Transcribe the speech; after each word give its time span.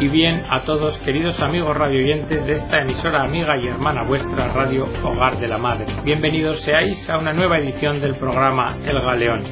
y 0.00 0.08
bien 0.08 0.46
a 0.48 0.62
todos, 0.62 0.96
queridos 1.00 1.38
amigos 1.40 1.76
radioyentes 1.76 2.46
de 2.46 2.52
esta 2.52 2.80
emisora 2.80 3.22
amiga 3.22 3.58
y 3.58 3.68
hermana 3.68 4.02
vuestra, 4.02 4.48
Radio 4.48 4.86
Hogar 5.04 5.38
de 5.38 5.46
la 5.46 5.58
Madre. 5.58 5.86
Bienvenidos 6.04 6.62
seáis 6.62 7.08
a 7.10 7.18
una 7.18 7.34
nueva 7.34 7.58
edición 7.58 8.00
del 8.00 8.16
programa 8.16 8.78
El 8.82 8.98
Galeón. 8.98 9.42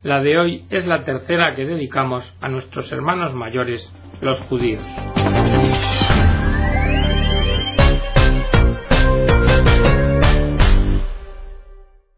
La 0.00 0.20
de 0.20 0.38
hoy 0.38 0.64
es 0.70 0.86
la 0.86 1.04
tercera 1.04 1.54
que 1.54 1.64
dedicamos 1.64 2.36
a 2.40 2.48
nuestros 2.48 2.90
hermanos 2.90 3.32
mayores, 3.32 3.88
los 4.20 4.40
judíos. 4.40 4.84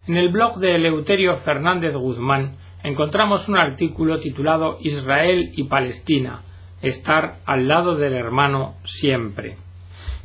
En 0.06 0.18
el 0.18 0.28
blog 0.28 0.58
de 0.58 0.74
Eleuterio 0.74 1.38
Fernández 1.38 1.94
Guzmán 1.94 2.56
encontramos 2.82 3.48
un 3.48 3.56
artículo 3.56 4.20
titulado 4.20 4.76
Israel 4.82 5.52
y 5.56 5.64
Palestina, 5.64 6.42
estar 6.82 7.36
al 7.46 7.68
lado 7.68 7.96
del 7.96 8.12
hermano 8.12 8.74
siempre. 8.84 9.56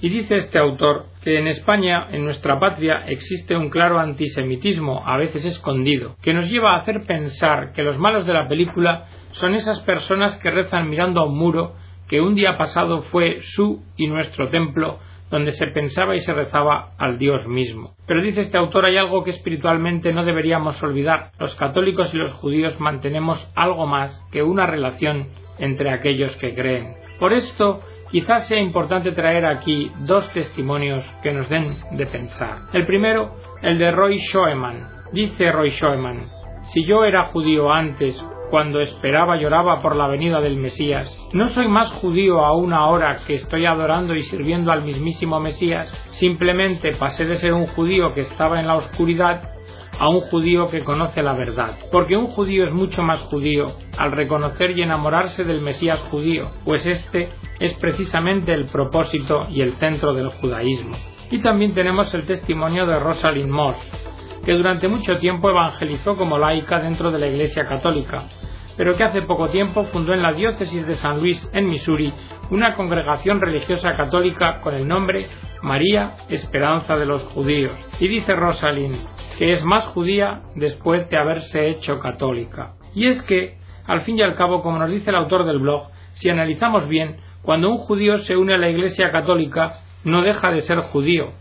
Y 0.02 0.09
dice 0.09 0.35
este 0.35 0.59
autor 0.59 1.05
que 1.23 1.39
en 1.39 1.47
España, 1.47 2.09
en 2.11 2.25
nuestra 2.25 2.59
patria, 2.59 3.05
existe 3.07 3.55
un 3.55 3.69
claro 3.69 3.99
antisemitismo, 3.99 5.02
a 5.05 5.15
veces 5.15 5.45
escondido, 5.45 6.17
que 6.21 6.33
nos 6.33 6.49
lleva 6.49 6.75
a 6.75 6.81
hacer 6.81 7.05
pensar 7.05 7.71
que 7.71 7.83
los 7.83 7.97
malos 7.97 8.27
de 8.27 8.33
la 8.33 8.49
película 8.49 9.05
son 9.31 9.55
esas 9.55 9.80
personas 9.83 10.35
que 10.38 10.52
rezan 10.52 10.89
mirando 10.89 11.21
a 11.21 11.25
un 11.25 11.38
muro 11.38 11.75
que 12.09 12.19
un 12.19 12.35
día 12.35 12.57
pasado 12.57 13.03
fue 13.03 13.39
su 13.43 13.81
y 13.95 14.07
nuestro 14.07 14.49
templo 14.49 14.99
donde 15.29 15.51
se 15.51 15.67
pensaba 15.67 16.15
y 16.15 16.21
se 16.21 16.33
rezaba 16.33 16.91
al 16.97 17.17
Dios 17.17 17.47
mismo. 17.47 17.95
Pero 18.07 18.21
dice 18.21 18.41
este 18.41 18.57
autor 18.57 18.85
hay 18.85 18.97
algo 18.97 19.23
que 19.23 19.31
espiritualmente 19.31 20.13
no 20.13 20.25
deberíamos 20.25 20.81
olvidar. 20.81 21.31
Los 21.39 21.55
católicos 21.55 22.13
y 22.13 22.17
los 22.17 22.33
judíos 22.33 22.80
mantenemos 22.80 23.52
algo 23.55 23.86
más 23.86 24.25
que 24.31 24.44
una 24.44 24.66
relación 24.66 25.30
entre 25.59 25.91
aquellos 25.91 26.36
que 26.38 26.55
creen. 26.55 26.95
Por 27.19 27.33
esto, 27.33 27.81
quizás 28.09 28.47
sea 28.47 28.59
importante 28.59 29.11
traer 29.11 29.45
aquí 29.45 29.91
dos 30.08 30.31
testimonios 30.33 31.03
que 31.21 31.33
nos 31.33 31.49
den 31.49 31.77
de 31.91 32.05
pensar. 32.08 32.58
El 32.73 32.86
primero, 32.86 33.36
el 33.61 33.77
de 33.77 33.91
Roy 33.91 34.19
Schoeman. 34.19 34.99
Dice 35.11 35.52
Roy 35.52 35.71
Schoeman, 35.71 36.30
si 36.71 36.86
yo 36.86 37.03
era 37.03 37.25
judío 37.27 37.71
antes 37.71 38.23
cuando 38.50 38.81
esperaba 38.81 39.38
lloraba 39.38 39.81
por 39.81 39.95
la 39.95 40.08
venida 40.08 40.42
del 40.42 40.58
Mesías. 40.58 41.16
¿No 41.33 41.50
soy 41.50 41.67
más 41.67 41.92
judío 41.94 42.45
aún 42.45 42.73
ahora 42.73 43.17
que 43.25 43.36
estoy 43.36 43.66
adorando 43.66 44.16
y 44.16 44.23
sirviendo 44.23 44.72
al 44.72 44.83
mismísimo 44.83 45.39
Mesías? 45.39 45.92
Simplemente 46.11 46.95
pasé 46.95 47.25
de 47.25 47.36
ser 47.36 47.53
un 47.53 47.67
judío 47.67 48.14
que 48.14 48.22
estaba 48.22 48.59
en 48.59 48.67
la 48.67 48.75
oscuridad 48.75 49.53
a 50.00 50.08
un 50.08 50.22
judío 50.22 50.70
que 50.70 50.83
conoce 50.83 51.22
la 51.22 51.33
verdad. 51.33 51.77
Porque 51.92 52.16
un 52.16 52.27
judío 52.27 52.64
es 52.66 52.72
mucho 52.72 53.03
más 53.03 53.20
judío 53.23 53.73
al 53.97 54.14
reconocer 54.14 54.72
y 54.72 54.81
enamorarse 54.81 55.44
del 55.44 55.61
Mesías 55.61 56.00
judío, 56.09 56.52
pues 56.64 56.88
este 56.88 57.30
es 57.59 57.73
precisamente 57.75 58.53
el 58.53 58.66
propósito 58.66 59.47
y 59.50 59.61
el 59.61 59.73
centro 59.73 60.14
del 60.14 60.30
judaísmo. 60.30 60.95
Y 61.30 61.42
también 61.42 61.73
tenemos 61.73 62.14
el 62.14 62.23
testimonio 62.23 62.86
de 62.86 62.97
Rosalind 62.97 63.52
Moore, 63.52 63.77
que 64.45 64.53
durante 64.53 64.88
mucho 64.88 65.17
tiempo 65.17 65.50
evangelizó 65.50 66.16
como 66.16 66.38
laica 66.38 66.80
dentro 66.80 67.11
de 67.11 67.20
la 67.20 67.27
Iglesia 67.27 67.66
Católica, 67.66 68.23
pero 68.80 68.95
que 68.95 69.03
hace 69.03 69.23
poco 69.23 69.49
tiempo 69.49 69.83
fundó 69.91 70.13
en 70.13 70.22
la 70.22 70.31
diócesis 70.31 70.88
de 70.88 70.95
San 70.95 71.19
Luis, 71.19 71.49
en 71.52 71.69
Missouri, 71.69 72.13
una 72.49 72.75
congregación 72.75 73.41
religiosa 73.41 73.97
católica 73.97 74.61
con 74.61 74.73
el 74.73 74.88
nombre 74.88 75.27
María 75.61 76.13
Esperanza 76.30 76.95
de 76.95 77.05
los 77.05 77.21
Judíos. 77.23 77.73
Y 77.99 78.08
dice 78.08 78.33
Rosalind 78.38 78.97
que 79.38 79.52
es 79.52 79.66
más 79.66 79.86
judía 79.88 80.44
después 80.55 81.09
de 81.09 81.17
haberse 81.17 81.67
hecho 81.67 81.99
católica. 81.99 82.75
Y 82.95 83.08
es 83.08 83.21
que, 83.23 83.58
al 83.86 84.04
fin 84.04 84.17
y 84.17 84.21
al 84.21 84.36
cabo, 84.36 84.61
como 84.61 84.80
nos 84.80 84.89
dice 84.89 85.09
el 85.09 85.17
autor 85.17 85.45
del 85.45 85.59
blog, 85.59 85.89
si 86.14 86.30
analizamos 86.30 86.87
bien, 86.87 87.17
cuando 87.42 87.70
un 87.70 87.80
judío 87.80 88.20
se 88.20 88.37
une 88.37 88.54
a 88.54 88.58
la 88.58 88.70
Iglesia 88.70 89.11
católica, 89.11 89.81
no 90.05 90.21
deja 90.21 90.52
de 90.52 90.61
ser 90.61 90.80
judío, 90.80 91.33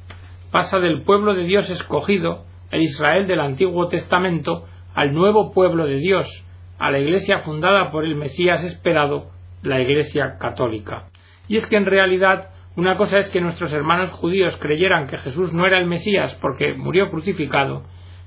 pasa 0.51 0.81
del 0.81 1.03
pueblo 1.03 1.35
de 1.35 1.45
Dios 1.45 1.71
escogido 1.71 2.47
el 2.73 2.83
Israel 2.83 3.29
del 3.29 3.39
Antiguo 3.39 3.87
Testamento 3.87 4.65
al 4.93 5.15
nuevo 5.15 5.53
pueblo 5.53 5.87
de 5.87 5.99
Dios, 5.99 6.29
a 6.79 6.91
la 6.91 6.99
iglesia 6.99 7.41
fundada 7.41 7.91
por 7.91 8.05
el 8.05 8.15
Mesías 8.15 8.65
esperado, 8.65 9.31
la 9.63 9.81
iglesia 9.81 10.37
católica. 10.39 11.05
Y 11.49 11.57
es 11.57 11.67
que 11.67 11.77
en 11.77 11.87
realidad 11.87 12.51
una 12.77 12.97
cosa 12.97 13.19
es 13.19 13.31
que 13.31 13.41
nuestros 13.41 13.73
hermanos 13.73 14.13
judíos 14.13 14.57
creyeran 14.61 15.09
que 15.09 15.19
Jesús 15.19 15.53
no 15.53 15.67
era 15.67 15.79
el 15.79 15.87
Mesías 15.87 16.37
porque 16.41 16.75
murió 16.75 17.11
crucificado, 17.11 17.83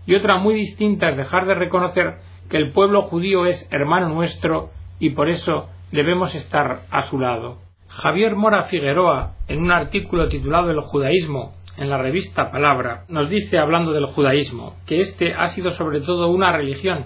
y 0.06 0.16
otra 0.16 0.38
muy 0.38 0.56
distinta 0.56 1.10
es 1.10 1.18
dejar 1.18 1.46
de 1.46 1.56
reconocer 1.56 2.16
que 2.50 2.58
el 2.58 2.74
pueblo 2.74 3.04
judío 3.04 3.46
es 3.46 3.66
hermano 3.72 4.10
nuestro 4.10 4.72
y 5.00 5.12
por 5.12 5.30
eso 5.30 5.70
debemos 5.92 6.36
estar 6.36 6.82
a 6.92 7.04
su 7.04 7.18
lado. 7.18 7.60
Javier 7.88 8.36
Mora 8.36 8.64
Figueroa, 8.64 9.36
en 9.48 9.62
un 9.62 9.72
artículo 9.72 10.28
titulado 10.28 10.72
El 10.72 10.82
judaísmo, 10.82 11.54
en 11.78 11.90
la 11.90 11.98
revista 11.98 12.52
Palabra, 12.52 13.06
nos 13.08 13.30
dice, 13.30 13.58
hablando 13.58 13.94
del 13.94 14.08
judaísmo, 14.08 14.76
que 14.86 15.00
éste 15.00 15.34
ha 15.34 15.48
sido 15.48 15.72
sobre 15.72 16.02
todo 16.02 16.30
una 16.30 16.52
religión 16.52 17.06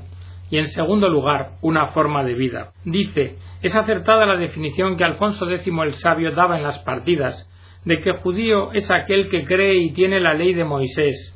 y, 0.50 0.57
en 0.57 0.67
segundo 0.69 1.09
lugar, 1.09 1.51
una 1.61 1.88
forma 1.88 2.23
de 2.23 2.33
vida. 2.33 2.72
Dice, 2.83 3.38
es 3.61 3.75
acertada 3.75 4.25
la 4.25 4.38
definición 4.38 4.97
que 4.97 5.03
Alfonso 5.03 5.50
X 5.50 5.73
el 5.83 5.94
Sabio 5.95 6.31
daba 6.31 6.57
en 6.57 6.63
las 6.63 6.79
partidas, 6.79 7.50
de 7.83 8.00
que 8.00 8.13
judío 8.13 8.72
es 8.73 8.89
aquel 8.91 9.29
que 9.29 9.45
cree 9.45 9.78
y 9.78 9.91
tiene 9.94 10.19
la 10.19 10.33
ley 10.33 10.53
de 10.53 10.63
Moisés, 10.66 11.35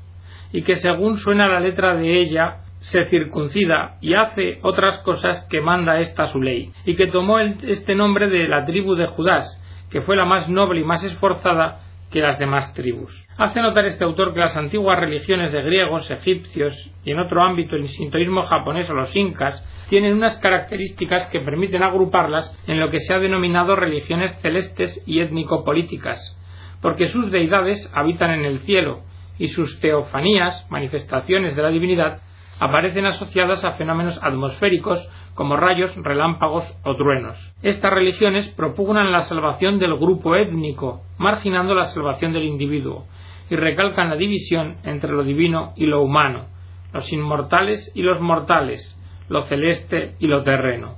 y 0.52 0.64
que 0.64 0.78
según 0.78 1.18
suena 1.18 1.48
la 1.48 1.60
letra 1.60 1.96
de 1.96 2.20
ella, 2.20 2.62
se 2.80 3.06
circuncida 3.06 3.98
y 4.00 4.14
hace 4.14 4.60
otras 4.62 5.00
cosas 5.00 5.46
que 5.50 5.60
manda 5.60 6.00
esta 6.00 6.28
su 6.28 6.42
ley, 6.42 6.72
y 6.86 6.96
que 6.96 7.08
tomó 7.08 7.40
este 7.40 7.96
nombre 7.96 8.28
de 8.28 8.48
la 8.48 8.66
tribu 8.66 8.96
de 8.96 9.08
Judás, 9.08 9.60
que 9.90 10.02
fue 10.02 10.16
la 10.16 10.26
más 10.26 10.50
noble 10.50 10.82
y 10.82 10.84
más 10.84 11.04
esforzada 11.04 11.82
que 12.10 12.22
las 12.22 12.40
demás 12.40 12.74
tribus. 12.74 13.26
Hace 13.38 13.62
notar 13.62 13.86
este 13.86 14.04
autor 14.04 14.34
que 14.34 14.40
las 14.40 14.58
antiguas 14.58 15.00
religiones 15.00 15.52
de 15.52 15.62
griegos, 15.62 16.10
egipcios 16.10 16.76
y 17.06 17.12
en 17.12 17.20
otro 17.20 17.44
ámbito 17.44 17.76
el 17.76 17.88
sintoísmo 17.88 18.44
japonés 18.44 18.90
o 18.90 18.94
los 18.94 19.16
incas 19.16 19.64
tienen 19.90 20.14
unas 20.14 20.38
características 20.38 21.28
que 21.28 21.40
permiten 21.40 21.84
agruparlas 21.84 22.56
en 22.68 22.80
lo 22.80 22.90
que 22.90 23.00
se 23.00 23.14
ha 23.14 23.20
denominado 23.20 23.76
religiones 23.76 24.38
celestes 24.42 25.04
y 25.06 25.20
étnico-políticas, 25.20 26.38
porque 26.82 27.10
sus 27.10 27.32
deidades 27.32 27.90
habitan 27.94 28.32
en 28.32 28.46
el 28.46 28.60
cielo 28.62 29.02
y 29.38 29.48
sus 29.48 29.80
teofanías, 29.80 30.70
manifestaciones 30.70 31.56
de 31.56 31.62
la 31.62 31.70
divinidad, 31.70 32.22
aparecen 32.60 33.06
asociadas 33.06 33.64
a 33.64 33.74
fenómenos 33.74 34.20
atmosféricos 34.22 35.08
como 35.34 35.56
rayos, 35.56 35.96
relámpagos 35.96 36.78
o 36.84 36.96
truenos. 36.96 37.38
Estas 37.64 37.94
religiones 37.94 38.48
propugnan 38.50 39.12
la 39.12 39.22
salvación 39.22 39.80
del 39.80 39.96
grupo 39.96 40.36
étnico, 40.36 41.02
marginando 41.18 41.74
la 41.74 41.86
salvación 41.86 42.34
del 42.34 42.44
individuo, 42.44 43.06
y 43.50 43.56
recalcan 43.56 44.10
la 44.10 44.16
división 44.16 44.76
entre 44.84 45.12
lo 45.12 45.24
divino 45.24 45.74
y 45.76 45.86
lo 45.86 46.02
humano, 46.02 46.48
los 46.94 47.12
inmortales 47.14 47.92
y 47.96 48.02
los 48.02 48.20
mortales, 48.20 48.96
lo 49.30 49.44
celeste 49.44 50.16
y 50.20 50.28
lo 50.28 50.44
terreno. 50.44 50.96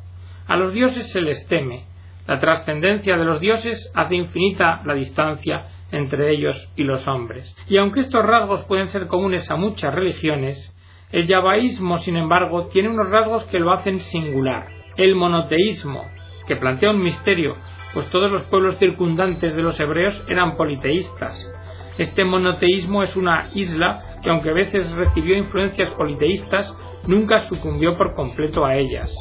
A 0.48 0.58
los 0.58 0.74
dioses 0.74 1.12
se 1.12 1.22
les 1.22 1.48
teme, 1.48 1.86
la 2.28 2.40
trascendencia 2.40 3.18
de 3.18 3.26
los 3.26 3.40
dioses 3.40 3.92
hace 3.94 4.16
infinita 4.16 4.82
la 4.86 4.94
distancia 4.94 5.68
entre 5.92 6.32
ellos 6.32 6.70
y 6.76 6.84
los 6.84 7.08
hombres. 7.08 7.56
Y 7.68 7.78
aunque 7.78 8.02
estos 8.02 8.26
rasgos 8.26 8.64
pueden 8.66 8.88
ser 8.88 9.08
comunes 9.08 9.50
a 9.52 9.56
muchas 9.56 9.94
religiones, 9.94 10.74
el 11.12 11.28
yabaísmo, 11.28 12.00
sin 12.00 12.16
embargo, 12.16 12.68
tiene 12.68 12.90
unos 12.90 13.10
rasgos 13.10 13.44
que 13.46 13.60
lo 13.60 13.72
hacen 13.72 14.00
singular. 14.00 14.68
El 14.96 15.16
monoteísmo, 15.16 16.06
que 16.48 16.56
plantea 16.56 16.92
un 16.92 17.04
misterio, 17.04 17.56
pues 17.94 18.10
todos 18.10 18.32
los 18.32 18.44
pueblos 18.44 18.78
circundantes 18.78 19.56
de 19.56 19.62
los 19.62 19.80
hebreos 19.80 20.22
eran 20.28 20.56
politeístas. 20.56 21.52
Este 21.98 22.24
monoteísmo 22.24 23.04
es 23.04 23.16
una 23.16 23.50
isla 23.54 24.20
que 24.24 24.30
aunque 24.30 24.50
a 24.52 24.54
veces 24.54 24.92
recibió 24.94 25.38
influencias 25.38 25.90
politeístas, 25.92 26.74
nunca 27.08 27.48
sucumbió 27.48 27.98
por 27.98 28.14
completo 28.14 28.66
a 28.66 28.76
ellas. 28.76 29.12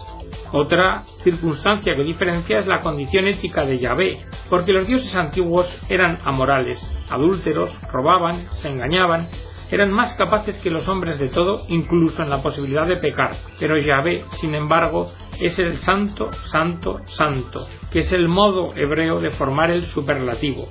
Otra 0.53 1.05
circunstancia 1.23 1.95
que 1.95 2.05
diferencia 2.05 2.59
es 2.59 2.67
la 2.67 2.83
condición 2.83 3.27
ética 3.27 3.65
de 3.65 3.79
Yahvé, 3.79 4.27
porque 4.49 4.73
los 4.73 4.87
dioses 4.87 5.15
antiguos 5.15 5.73
eran 5.89 6.19
amorales, 6.25 6.81
adúlteros, 7.09 7.77
robaban, 7.93 8.47
se 8.53 8.69
engañaban, 8.69 9.29
eran 9.71 9.93
más 9.93 10.15
capaces 10.15 10.59
que 10.59 10.71
los 10.71 10.89
hombres 10.89 11.19
de 11.19 11.29
todo, 11.29 11.65
incluso 11.69 12.23
en 12.23 12.31
la 12.31 12.43
posibilidad 12.43 12.87
de 12.87 12.97
pecar. 12.97 13.37
Pero 13.59 13.79
Yahvé, 13.79 14.25
sin 14.33 14.55
embargo, 14.55 15.13
es 15.39 15.59
el 15.59 15.79
santo, 15.79 16.31
santo, 16.47 17.01
santo, 17.07 17.67
que 17.91 18.01
es 18.01 18.13
el 18.13 18.29
modo 18.29 18.75
hebreo 18.77 19.21
de 19.21 19.31
formar 19.33 19.71
el 19.71 19.87
superlativo. 19.87 20.67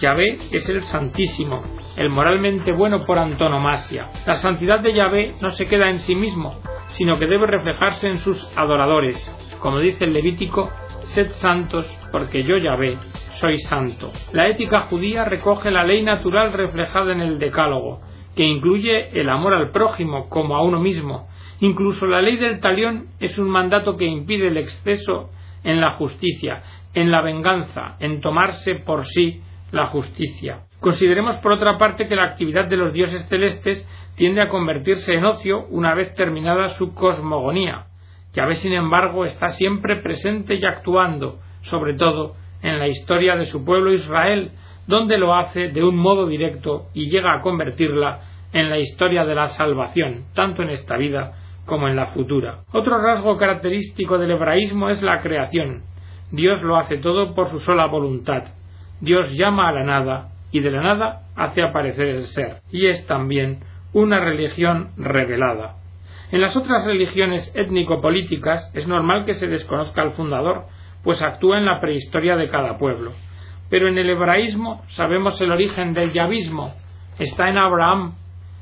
Yahvé 0.00 0.38
es 0.50 0.68
el 0.68 0.82
santísimo, 0.82 1.62
el 1.96 2.10
moralmente 2.10 2.72
bueno 2.72 3.04
por 3.04 3.18
antonomasia. 3.18 4.08
La 4.26 4.34
santidad 4.34 4.80
de 4.80 4.94
Yahvé 4.94 5.34
no 5.40 5.50
se 5.50 5.66
queda 5.66 5.90
en 5.90 5.98
sí 5.98 6.14
mismo, 6.14 6.60
sino 6.88 7.18
que 7.18 7.26
debe 7.26 7.46
reflejarse 7.46 8.08
en 8.08 8.18
sus 8.18 8.44
adoradores. 8.56 9.16
Como 9.60 9.78
dice 9.78 10.04
el 10.04 10.12
Levítico, 10.12 10.70
sed 11.04 11.30
santos, 11.32 11.86
porque 12.10 12.42
yo 12.42 12.56
Yahvé 12.56 12.98
soy 13.34 13.58
santo. 13.60 14.12
La 14.32 14.48
ética 14.48 14.82
judía 14.82 15.24
recoge 15.24 15.70
la 15.70 15.84
ley 15.84 16.02
natural 16.02 16.52
reflejada 16.52 17.12
en 17.12 17.20
el 17.20 17.38
Decálogo, 17.38 18.00
que 18.34 18.44
incluye 18.44 19.18
el 19.18 19.28
amor 19.28 19.54
al 19.54 19.70
prójimo 19.70 20.28
como 20.28 20.56
a 20.56 20.62
uno 20.62 20.80
mismo. 20.80 21.28
Incluso 21.60 22.06
la 22.06 22.22
ley 22.22 22.36
del 22.36 22.60
talión 22.60 23.08
es 23.20 23.38
un 23.38 23.48
mandato 23.48 23.96
que 23.96 24.06
impide 24.06 24.48
el 24.48 24.56
exceso 24.56 25.30
en 25.64 25.80
la 25.80 25.92
justicia, 25.92 26.62
en 26.94 27.10
la 27.10 27.22
venganza, 27.22 27.96
en 28.00 28.20
tomarse 28.20 28.76
por 28.76 29.04
sí 29.04 29.40
la 29.70 29.86
justicia. 29.86 30.62
Consideremos 30.80 31.36
por 31.36 31.52
otra 31.52 31.78
parte 31.78 32.08
que 32.08 32.16
la 32.16 32.24
actividad 32.24 32.66
de 32.66 32.76
los 32.76 32.92
dioses 32.92 33.26
celestes 33.28 33.88
tiende 34.16 34.42
a 34.42 34.48
convertirse 34.48 35.14
en 35.14 35.24
ocio 35.24 35.66
una 35.70 35.94
vez 35.94 36.14
terminada 36.14 36.70
su 36.70 36.94
cosmogonía. 36.94 37.86
Yahvé, 38.32 38.54
sin 38.54 38.72
embargo, 38.72 39.24
está 39.24 39.48
siempre 39.48 39.96
presente 39.96 40.54
y 40.56 40.64
actuando, 40.64 41.38
sobre 41.62 41.94
todo 41.94 42.34
en 42.62 42.78
la 42.78 42.88
historia 42.88 43.36
de 43.36 43.46
su 43.46 43.64
pueblo 43.64 43.92
Israel, 43.92 44.52
donde 44.86 45.18
lo 45.18 45.34
hace 45.34 45.68
de 45.68 45.84
un 45.84 45.96
modo 45.96 46.26
directo 46.26 46.86
y 46.94 47.10
llega 47.10 47.34
a 47.34 47.40
convertirla 47.40 48.20
en 48.52 48.68
la 48.68 48.78
historia 48.78 49.24
de 49.24 49.34
la 49.34 49.48
salvación, 49.48 50.24
tanto 50.34 50.62
en 50.62 50.70
esta 50.70 50.96
vida 50.96 51.34
como 51.64 51.88
en 51.88 51.96
la 51.96 52.06
futura. 52.08 52.60
Otro 52.72 52.98
rasgo 52.98 53.36
característico 53.36 54.18
del 54.18 54.32
hebraísmo 54.32 54.90
es 54.90 55.00
la 55.02 55.20
creación. 55.20 55.82
Dios 56.30 56.62
lo 56.62 56.76
hace 56.76 56.96
todo 56.98 57.34
por 57.34 57.48
su 57.48 57.60
sola 57.60 57.86
voluntad. 57.86 58.44
Dios 59.00 59.32
llama 59.32 59.68
a 59.68 59.72
la 59.72 59.84
nada 59.84 60.28
y 60.50 60.60
de 60.60 60.70
la 60.70 60.82
nada 60.82 61.22
hace 61.36 61.62
aparecer 61.62 62.08
el 62.08 62.24
ser. 62.24 62.60
Y 62.70 62.86
es 62.86 63.06
también 63.06 63.60
una 63.92 64.20
religión 64.20 64.90
revelada. 64.96 65.76
En 66.30 66.40
las 66.40 66.56
otras 66.56 66.84
religiones 66.86 67.52
étnico-políticas 67.54 68.70
es 68.74 68.86
normal 68.86 69.26
que 69.26 69.34
se 69.34 69.46
desconozca 69.46 70.00
al 70.02 70.14
fundador, 70.14 70.64
pues 71.04 71.20
actúa 71.20 71.58
en 71.58 71.66
la 71.66 71.80
prehistoria 71.80 72.36
de 72.36 72.48
cada 72.48 72.78
pueblo. 72.78 73.12
Pero 73.72 73.88
en 73.88 73.96
el 73.96 74.10
hebraísmo 74.10 74.82
sabemos 74.88 75.40
el 75.40 75.50
origen 75.50 75.94
del 75.94 76.12
yavismo, 76.12 76.74
está 77.18 77.48
en 77.48 77.56
Abraham 77.56 78.16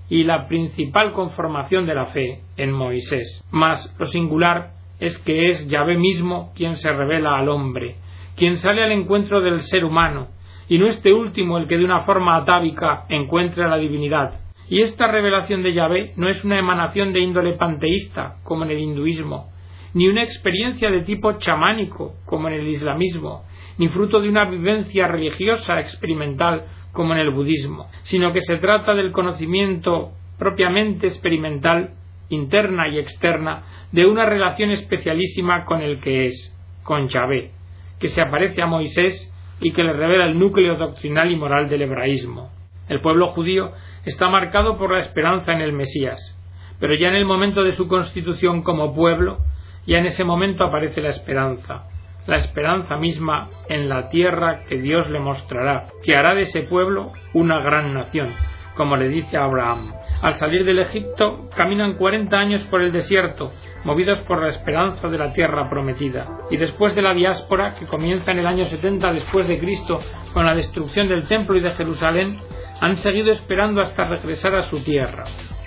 y 0.08 0.22
la 0.22 0.46
principal 0.46 1.12
conformación 1.12 1.84
de 1.84 1.96
la 1.96 2.06
fe 2.06 2.42
en 2.56 2.70
Moisés. 2.70 3.44
Mas 3.50 3.92
lo 3.98 4.06
singular 4.06 4.70
es 5.00 5.18
que 5.18 5.48
es 5.48 5.66
Yahvé 5.66 5.98
mismo 5.98 6.52
quien 6.54 6.76
se 6.76 6.92
revela 6.92 7.36
al 7.36 7.48
hombre, 7.48 7.96
quien 8.36 8.56
sale 8.56 8.84
al 8.84 8.92
encuentro 8.92 9.40
del 9.40 9.62
ser 9.62 9.84
humano, 9.84 10.28
y 10.68 10.78
no 10.78 10.86
este 10.86 11.12
último 11.12 11.58
el 11.58 11.66
que 11.66 11.78
de 11.78 11.84
una 11.84 12.02
forma 12.02 12.36
atávica 12.36 13.06
encuentra 13.08 13.66
la 13.66 13.78
divinidad. 13.78 14.34
Y 14.68 14.80
esta 14.80 15.08
revelación 15.08 15.64
de 15.64 15.72
Yahvé 15.72 16.12
no 16.14 16.28
es 16.28 16.44
una 16.44 16.56
emanación 16.56 17.12
de 17.12 17.18
índole 17.18 17.54
panteísta, 17.54 18.36
como 18.44 18.62
en 18.62 18.70
el 18.70 18.78
hinduismo, 18.78 19.50
ni 19.92 20.06
una 20.06 20.22
experiencia 20.22 20.88
de 20.88 21.00
tipo 21.00 21.32
chamánico, 21.32 22.14
como 22.26 22.46
en 22.46 22.54
el 22.54 22.68
islamismo, 22.68 23.42
ni 23.80 23.88
fruto 23.88 24.20
de 24.20 24.28
una 24.28 24.44
vivencia 24.44 25.08
religiosa 25.08 25.80
experimental 25.80 26.66
como 26.92 27.14
en 27.14 27.20
el 27.20 27.30
budismo, 27.30 27.88
sino 28.02 28.30
que 28.34 28.42
se 28.42 28.58
trata 28.58 28.94
del 28.94 29.10
conocimiento 29.10 30.12
propiamente 30.38 31.06
experimental, 31.06 31.94
interna 32.28 32.88
y 32.88 32.98
externa, 32.98 33.62
de 33.90 34.04
una 34.04 34.26
relación 34.26 34.70
especialísima 34.70 35.64
con 35.64 35.80
el 35.80 35.98
que 35.98 36.26
es, 36.26 36.54
con 36.82 37.08
Yahvé, 37.08 37.52
que 37.98 38.08
se 38.08 38.20
aparece 38.20 38.60
a 38.60 38.66
Moisés 38.66 39.32
y 39.62 39.72
que 39.72 39.82
le 39.82 39.94
revela 39.94 40.26
el 40.26 40.38
núcleo 40.38 40.76
doctrinal 40.76 41.30
y 41.30 41.36
moral 41.36 41.70
del 41.70 41.80
hebraísmo. 41.80 42.50
El 42.86 43.00
pueblo 43.00 43.28
judío 43.28 43.72
está 44.04 44.28
marcado 44.28 44.76
por 44.76 44.92
la 44.92 44.98
esperanza 44.98 45.54
en 45.54 45.62
el 45.62 45.72
Mesías, 45.72 46.38
pero 46.80 46.92
ya 46.92 47.08
en 47.08 47.14
el 47.14 47.24
momento 47.24 47.64
de 47.64 47.72
su 47.72 47.88
constitución 47.88 48.60
como 48.60 48.94
pueblo, 48.94 49.38
ya 49.86 50.00
en 50.00 50.04
ese 50.04 50.24
momento 50.24 50.64
aparece 50.64 51.00
la 51.00 51.08
esperanza, 51.08 51.86
la 52.30 52.36
esperanza 52.36 52.96
misma 52.96 53.48
en 53.68 53.88
la 53.88 54.08
tierra 54.08 54.62
que 54.68 54.80
Dios 54.80 55.10
le 55.10 55.18
mostrará, 55.18 55.88
que 56.04 56.14
hará 56.14 56.32
de 56.36 56.42
ese 56.42 56.62
pueblo 56.62 57.10
una 57.34 57.58
gran 57.58 57.92
nación, 57.92 58.32
como 58.76 58.96
le 58.96 59.08
dice 59.08 59.36
Abraham. 59.36 59.92
Al 60.22 60.38
salir 60.38 60.64
del 60.64 60.78
Egipto, 60.78 61.50
caminan 61.56 61.94
cuarenta 61.94 62.38
años 62.38 62.64
por 62.70 62.82
el 62.82 62.92
desierto, 62.92 63.50
movidos 63.82 64.20
por 64.20 64.40
la 64.40 64.48
esperanza 64.48 65.08
de 65.08 65.18
la 65.18 65.32
tierra 65.32 65.68
prometida. 65.68 66.28
Y 66.52 66.56
después 66.56 66.94
de 66.94 67.02
la 67.02 67.14
diáspora, 67.14 67.74
que 67.74 67.86
comienza 67.86 68.30
en 68.30 68.38
el 68.38 68.46
año 68.46 68.64
70 68.64 69.12
después 69.12 69.48
de 69.48 69.58
Cristo 69.58 69.98
con 70.32 70.46
la 70.46 70.54
destrucción 70.54 71.08
del 71.08 71.26
templo 71.26 71.56
y 71.56 71.60
de 71.60 71.72
Jerusalén, 71.72 72.38
han 72.80 72.94
seguido 72.94 73.32
esperando 73.32 73.82
hasta 73.82 74.04
regresar 74.04 74.54
a 74.54 74.70
su 74.70 74.84
tierra. 74.84 75.24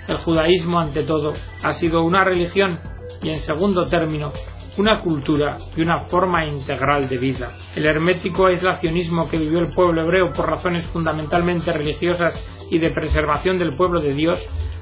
El 0.08 0.16
judaísmo, 0.16 0.80
ante 0.80 1.02
todo, 1.02 1.34
ha 1.62 1.74
sido 1.74 2.02
una 2.04 2.24
religión 2.24 2.78
y, 3.22 3.28
en 3.28 3.40
segundo 3.40 3.86
término, 3.88 4.32
una 4.76 5.00
cultura 5.00 5.58
y 5.76 5.82
una 5.82 6.00
forma 6.06 6.46
integral 6.46 7.08
de 7.08 7.18
vida. 7.18 7.52
El 7.74 7.86
hermético 7.86 8.46
aislacionismo 8.46 9.28
que 9.28 9.38
vivió 9.38 9.60
el 9.60 9.72
pueblo 9.72 10.02
hebreo 10.02 10.32
por 10.32 10.48
razones 10.48 10.86
fundamentalmente 10.88 11.72
religiosas 11.72 12.34
y 12.70 12.78
de 12.78 12.90
preservación 12.90 13.58
del 13.58 13.76
pueblo 13.76 14.00
de 14.00 14.14
Dios 14.14 14.38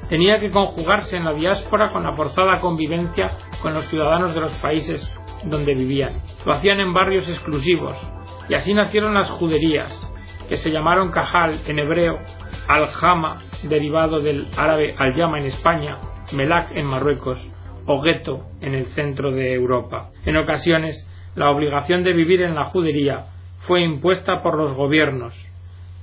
tenía 0.09 0.41
que 0.41 0.51
conjugarse 0.51 1.17
en 1.17 1.25
la 1.25 1.33
diáspora 1.33 1.93
con 1.93 2.03
la 2.03 2.15
forzada 2.15 2.61
convivencia 2.61 3.33
con 3.61 3.75
los 3.75 3.87
ciudadanos 3.87 4.35
de 4.35 4.41
los 4.41 4.53
países 4.55 5.11
donde 5.45 5.75
vivían. 5.75 6.15
Lo 6.45 6.53
hacían 6.53 6.81
en 6.81 6.93
barrios 6.93 7.29
exclusivos 7.29 7.97
y 8.49 8.55
así 8.55 8.75
nacieron 8.75 9.15
las 9.15 9.31
juderías, 9.31 10.09
que 10.49 10.57
se 10.57 10.71
llamaron 10.71 11.11
Cajal 11.11 11.61
en 11.67 11.79
hebreo, 11.79 12.19
Al-Jama, 12.69 13.43
derivado 13.63 14.21
del 14.21 14.49
árabe 14.57 14.95
Al-Yama 14.99 15.39
en 15.39 15.47
España, 15.47 15.99
Melak 16.33 16.77
en 16.77 16.87
Marruecos, 16.87 17.39
o 17.87 18.01
gueto 18.01 18.47
en 18.61 18.75
el 18.75 18.87
centro 18.87 19.31
de 19.33 19.53
Europa. 19.55 20.11
En 20.25 20.37
ocasiones, 20.37 21.09
la 21.35 21.51
obligación 21.51 22.05
de 22.05 22.13
vivir 22.13 22.43
en 22.43 22.55
la 22.55 22.67
judería 22.67 23.27
fue 23.61 23.81
impuesta 23.83 24.43
por 24.43 24.57
los 24.57 24.75
gobiernos. 24.75 25.35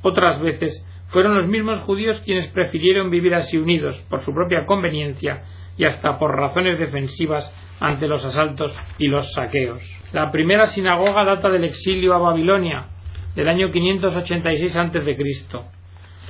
Otras 0.01 0.41
veces 0.41 0.85
fueron 1.09 1.35
los 1.35 1.47
mismos 1.47 1.81
judíos 1.81 2.21
quienes 2.25 2.47
prefirieron 2.49 3.09
vivir 3.09 3.35
así 3.35 3.57
unidos 3.57 3.99
por 4.09 4.21
su 4.21 4.33
propia 4.33 4.65
conveniencia 4.65 5.43
y 5.77 5.85
hasta 5.85 6.17
por 6.17 6.35
razones 6.35 6.79
defensivas 6.79 7.53
ante 7.79 8.07
los 8.07 8.23
asaltos 8.25 8.77
y 8.97 9.07
los 9.07 9.31
saqueos. 9.33 9.81
La 10.11 10.31
primera 10.31 10.67
sinagoga 10.67 11.23
data 11.23 11.49
del 11.49 11.63
exilio 11.63 12.13
a 12.13 12.19
Babilonia, 12.19 12.87
del 13.35 13.47
año 13.47 13.71
586 13.71 14.75
a.C. 14.75 15.78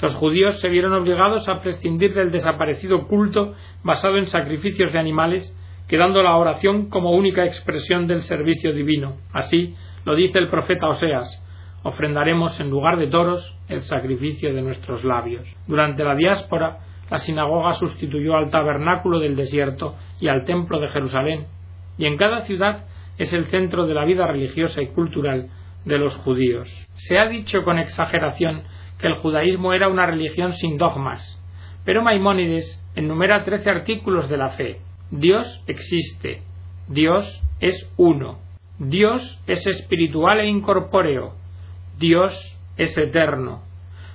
Los 0.01 0.15
judíos 0.15 0.59
se 0.61 0.69
vieron 0.69 0.93
obligados 0.93 1.49
a 1.49 1.61
prescindir 1.61 2.13
del 2.13 2.31
desaparecido 2.31 3.07
culto 3.07 3.53
basado 3.83 4.17
en 4.17 4.27
sacrificios 4.27 4.93
de 4.93 4.99
animales, 4.99 5.55
quedando 5.87 6.23
la 6.23 6.37
oración 6.37 6.89
como 6.89 7.11
única 7.11 7.43
expresión 7.45 8.07
del 8.07 8.21
servicio 8.21 8.73
divino. 8.73 9.17
Así 9.33 9.75
lo 10.05 10.15
dice 10.15 10.39
el 10.39 10.49
profeta 10.49 10.87
Oseas, 10.87 11.43
ofrendaremos 11.83 12.59
en 12.59 12.69
lugar 12.69 12.97
de 12.97 13.07
toros 13.07 13.55
el 13.67 13.81
sacrificio 13.81 14.53
de 14.53 14.61
nuestros 14.61 15.03
labios. 15.03 15.43
Durante 15.67 16.03
la 16.03 16.15
diáspora, 16.15 16.79
la 17.09 17.17
sinagoga 17.17 17.73
sustituyó 17.73 18.37
al 18.37 18.51
tabernáculo 18.51 19.19
del 19.19 19.35
desierto 19.35 19.95
y 20.21 20.27
al 20.27 20.45
templo 20.45 20.79
de 20.79 20.89
Jerusalén, 20.89 21.47
y 21.97 22.05
en 22.05 22.17
cada 22.17 22.45
ciudad 22.45 22.85
es 23.17 23.33
el 23.33 23.45
centro 23.47 23.85
de 23.85 23.93
la 23.93 24.05
vida 24.05 24.25
religiosa 24.27 24.81
y 24.81 24.87
cultural 24.87 25.49
de 25.85 25.97
los 25.97 26.15
judíos. 26.17 26.69
Se 26.93 27.17
ha 27.17 27.27
dicho 27.27 27.63
con 27.63 27.79
exageración 27.79 28.63
que 28.99 29.07
el 29.07 29.15
judaísmo 29.15 29.73
era 29.73 29.87
una 29.87 30.05
religión 30.05 30.53
sin 30.53 30.77
dogmas, 30.77 31.39
pero 31.85 32.03
Maimónides 32.03 32.83
enumera 32.95 33.43
trece 33.43 33.69
artículos 33.69 34.29
de 34.29 34.37
la 34.37 34.49
fe. 34.51 34.81
Dios 35.11 35.63
existe, 35.67 36.41
Dios 36.87 37.41
es 37.59 37.89
uno, 37.97 38.39
Dios 38.77 39.41
es 39.47 39.65
espiritual 39.65 40.39
e 40.39 40.47
incorpóreo, 40.47 41.33
Dios 41.97 42.33
es 42.77 42.97
eterno, 42.97 43.63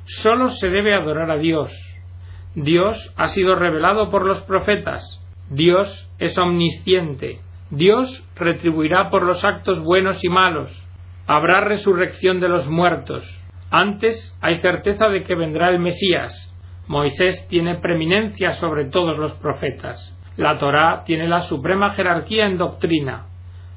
sólo 0.07 0.51
se 0.51 0.69
debe 0.69 0.95
adorar 0.95 1.31
a 1.31 1.37
Dios, 1.37 1.73
Dios 2.55 3.13
ha 3.17 3.27
sido 3.29 3.57
revelado 3.57 4.11
por 4.11 4.25
los 4.25 4.41
profetas, 4.43 5.03
Dios 5.51 6.09
es 6.19 6.39
omnisciente, 6.39 7.41
Dios 7.71 8.25
retribuirá 8.37 9.11
por 9.11 9.25
los 9.25 9.45
actos 9.45 9.83
buenos 9.83 10.23
y 10.23 10.29
malos, 10.29 10.71
habrá 11.27 11.61
resurrección 11.61 12.41
de 12.41 12.49
los 12.49 12.69
muertos, 12.69 13.25
antes 13.77 14.39
hay 14.41 14.61
certeza 14.61 15.09
de 15.09 15.25
que 15.25 15.35
vendrá 15.35 15.69
el 15.69 15.81
Mesías. 15.81 16.53
Moisés 16.87 17.49
tiene 17.49 17.77
preeminencia 17.81 18.53
sobre 18.53 18.85
todos 18.85 19.19
los 19.19 19.33
profetas. 19.33 20.15
La 20.37 20.59
Torá 20.59 21.03
tiene 21.05 21.27
la 21.27 21.41
suprema 21.41 21.93
jerarquía 21.93 22.47
en 22.47 22.57
doctrina. 22.57 23.27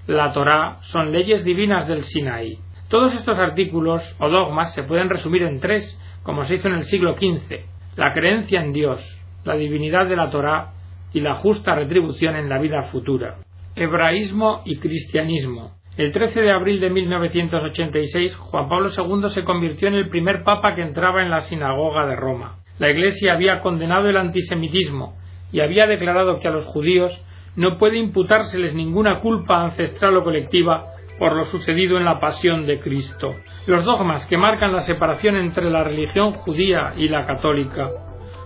La 0.05 0.33
Torá 0.33 0.77
son 0.81 1.11
leyes 1.11 1.43
divinas 1.43 1.87
del 1.87 2.03
Sinaí. 2.03 2.59
Todos 2.89 3.13
estos 3.15 3.39
artículos 3.39 4.03
o 4.19 4.29
dogmas 4.29 4.73
se 4.75 4.83
pueden 4.83 5.09
resumir 5.09 5.41
en 5.41 5.59
tres, 5.59 5.99
como 6.21 6.43
se 6.43 6.55
hizo 6.55 6.67
en 6.67 6.75
el 6.75 6.83
siglo 6.83 7.15
XV. 7.15 7.61
La 7.95 8.13
creencia 8.13 8.61
en 8.61 8.73
Dios, 8.73 9.01
la 9.45 9.55
divinidad 9.55 10.05
de 10.07 10.15
la 10.15 10.29
Torá 10.29 10.73
y 11.11 11.21
la 11.21 11.37
justa 11.37 11.73
retribución 11.73 12.35
en 12.35 12.49
la 12.49 12.59
vida 12.59 12.83
futura. 12.91 13.37
Hebraísmo 13.75 14.61
y 14.63 14.77
cristianismo. 14.77 15.76
El 15.97 16.11
13 16.11 16.41
de 16.41 16.51
abril 16.51 16.79
de 16.79 16.91
1986, 16.91 18.35
Juan 18.35 18.69
Pablo 18.69 18.89
II 18.95 19.31
se 19.31 19.43
convirtió 19.43 19.87
en 19.87 19.95
el 19.95 20.09
primer 20.09 20.43
papa 20.43 20.75
que 20.75 20.83
entraba 20.83 21.23
en 21.23 21.31
la 21.31 21.41
sinagoga 21.41 22.05
de 22.05 22.15
Roma. 22.15 22.59
La 22.77 22.91
Iglesia 22.91 23.33
había 23.33 23.61
condenado 23.61 24.07
el 24.07 24.17
antisemitismo 24.17 25.17
y 25.51 25.61
había 25.61 25.87
declarado 25.87 26.39
que 26.39 26.47
a 26.47 26.51
los 26.51 26.65
judíos 26.65 27.19
no 27.55 27.79
puede 27.79 27.97
imputárseles 27.97 28.75
ninguna 28.75 29.21
culpa 29.21 29.63
ancestral 29.63 30.15
o 30.17 30.23
colectiva 30.23 30.85
por 31.17 31.35
lo 31.35 31.45
sucedido 31.45 31.97
en 31.97 32.05
la 32.05 32.19
pasión 32.19 32.67
de 32.67 32.79
Cristo. 32.79 33.33
Los 33.65 33.83
dogmas 33.83 34.27
que 34.27 34.37
marcan 34.37 34.73
la 34.73 34.81
separación 34.81 35.35
entre 35.35 35.71
la 35.71 35.83
religión 35.83 36.33
judía 36.33 36.93
y 36.95 37.09
la 37.09 37.25
católica 37.25 37.89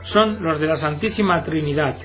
son 0.03 0.41
los 0.41 0.58
de 0.62 0.67
la 0.67 0.77
Santísima 0.77 1.43
Trinidad, 1.43 1.98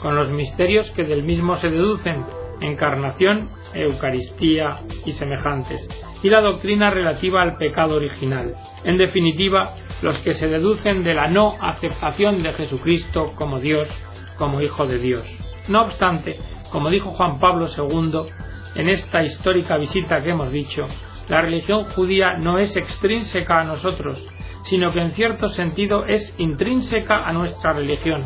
con 0.00 0.16
los 0.16 0.30
misterios 0.30 0.90
que 0.92 1.04
del 1.04 1.24
mismo 1.24 1.56
se 1.56 1.68
deducen, 1.68 2.24
encarnación, 2.62 3.50
Eucaristía 3.74 4.78
y 5.04 5.12
semejantes, 5.12 5.88
y 6.22 6.30
la 6.30 6.40
doctrina 6.40 6.90
relativa 6.90 7.42
al 7.42 7.56
pecado 7.56 7.96
original. 7.96 8.54
En 8.84 8.98
definitiva, 8.98 9.74
los 10.02 10.18
que 10.18 10.34
se 10.34 10.48
deducen 10.48 11.04
de 11.04 11.14
la 11.14 11.28
no 11.28 11.56
aceptación 11.60 12.42
de 12.42 12.52
Jesucristo 12.54 13.32
como 13.36 13.60
Dios, 13.60 13.88
como 14.38 14.60
Hijo 14.60 14.86
de 14.86 14.98
Dios. 14.98 15.26
No 15.68 15.82
obstante, 15.82 16.38
como 16.70 16.90
dijo 16.90 17.10
Juan 17.10 17.38
Pablo 17.38 17.68
II 17.76 18.30
en 18.74 18.88
esta 18.88 19.22
histórica 19.22 19.76
visita 19.76 20.22
que 20.22 20.30
hemos 20.30 20.50
dicho, 20.50 20.86
la 21.28 21.40
religión 21.40 21.84
judía 21.84 22.34
no 22.34 22.58
es 22.58 22.76
extrínseca 22.76 23.60
a 23.60 23.64
nosotros, 23.64 24.22
sino 24.64 24.92
que 24.92 25.00
en 25.00 25.12
cierto 25.12 25.48
sentido 25.48 26.04
es 26.06 26.34
intrínseca 26.38 27.26
a 27.26 27.32
nuestra 27.32 27.72
religión. 27.72 28.24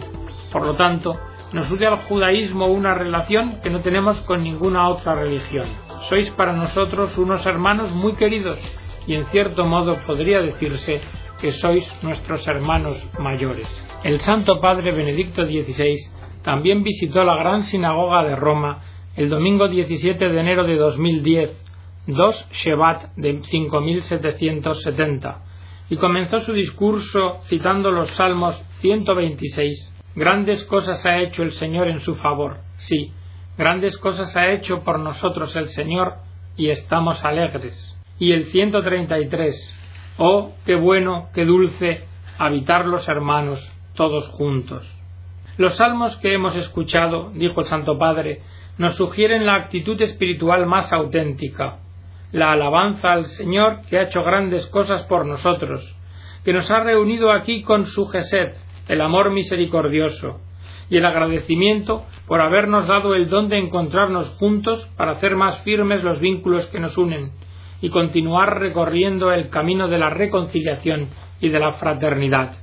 Por 0.53 0.65
lo 0.65 0.77
tanto, 0.77 1.19
nos 1.53 1.71
une 1.71 1.87
al 1.87 2.03
judaísmo 2.03 2.67
una 2.67 2.95
relación 2.95 3.61
que 3.63 3.71
no 3.71 3.81
tenemos 3.81 4.21
con 4.23 4.43
ninguna 4.43 4.89
otra 4.89 5.15
religión. 5.15 5.67
Sois 6.09 6.31
para 6.33 6.53
nosotros 6.53 7.17
unos 7.19 7.45
hermanos 7.47 7.93
muy 7.93 8.15
queridos 8.15 8.59
y 9.07 9.15
en 9.15 9.27
cierto 9.27 9.65
modo 9.65 9.97
podría 10.07 10.41
decirse 10.41 11.01
que 11.41 11.53
sois 11.53 11.87
nuestros 12.03 12.47
hermanos 12.47 13.09
mayores. 13.19 13.69
El 14.05 14.21
Santo 14.21 14.61
Padre 14.61 14.93
Benedicto 14.93 15.47
XVI 15.47 15.97
también 16.43 16.83
visitó 16.83 17.25
la 17.25 17.37
gran 17.37 17.63
sinagoga 17.63 18.25
de 18.25 18.37
Roma 18.37 18.83
el 19.17 19.31
domingo 19.31 19.69
17 19.69 20.29
de 20.29 20.41
enero 20.41 20.65
de 20.65 20.77
2010 20.77 21.65
2 22.07 22.49
Shevat 22.53 23.15
de 23.17 23.43
5770 23.43 25.43
y 25.91 25.97
comenzó 25.97 26.41
su 26.41 26.53
discurso 26.53 27.39
citando 27.43 27.91
los 27.91 28.11
Salmos 28.11 28.63
126. 28.81 29.98
Grandes 30.19 30.65
cosas 30.65 31.07
ha 31.07 31.21
hecho 31.21 31.45
el 31.45 31.53
Señor 31.53 31.87
en 31.87 32.01
su 32.01 32.17
favor. 32.17 32.57
Sí, 32.75 33.13
grandes 33.57 33.97
cosas 33.99 34.37
ha 34.37 34.51
hecho 34.51 34.83
por 34.83 34.99
nosotros 34.99 35.55
el 35.55 35.69
Señor 35.69 36.15
y 36.57 36.71
estamos 36.71 37.25
alegres. 37.25 37.97
Y 38.19 38.33
el 38.33 38.47
133. 38.47 39.77
Oh, 40.17 40.55
qué 40.67 40.75
bueno, 40.75 41.29
qué 41.33 41.45
dulce 41.45 42.09
habitar 42.37 42.87
los 42.87 43.09
hermanos 43.09 43.61
todos 43.95 44.27
juntos. 44.31 44.93
Los 45.57 45.77
salmos 45.77 46.17
que 46.17 46.35
hemos 46.35 46.57
escuchado, 46.57 47.31
dijo 47.35 47.61
el 47.61 47.69
Santo 47.69 47.97
Padre, 47.97 48.43
nos 48.77 48.97
sugieren 48.97 49.47
la 49.47 49.55
actitud 49.55 50.03
espiritual 50.03 50.67
más 50.67 50.93
auténtica, 50.93 51.79
la 52.33 52.51
alabanza 52.51 53.13
al 53.13 53.27
Señor 53.27 53.83
que 53.89 54.01
ha 54.01 54.03
hecho 54.03 54.25
grandes 54.25 54.67
cosas 54.67 55.05
por 55.05 55.25
nosotros, 55.27 55.95
que 56.45 56.53
nos 56.53 56.69
ha 56.73 56.81
reunido 56.81 57.31
aquí 57.31 57.63
con 57.63 57.85
su 57.85 58.09
Gesed, 58.09 58.55
el 58.89 59.01
amor 59.01 59.31
misericordioso, 59.31 60.41
y 60.91 60.97
el 60.97 61.05
agradecimiento 61.05 62.05
por 62.27 62.41
habernos 62.41 62.89
dado 62.89 63.15
el 63.15 63.29
don 63.29 63.49
de 63.49 63.59
encontrarnos 63.59 64.31
juntos 64.39 64.89
para 64.97 65.13
hacer 65.13 65.37
más 65.37 65.61
firmes 65.61 66.03
los 66.03 66.21
vínculos 66.21 66.67
que 66.69 66.81
nos 66.81 66.97
unen 66.97 67.33
y 67.81 67.91
continuar 67.91 68.59
recorriendo 68.59 69.33
el 69.33 69.51
camino 69.51 69.89
de 69.89 69.99
la 69.99 70.11
reconciliación 70.11 71.09
y 71.41 71.51
de 71.51 71.59
la 71.59 71.75
fraternidad. 71.75 72.57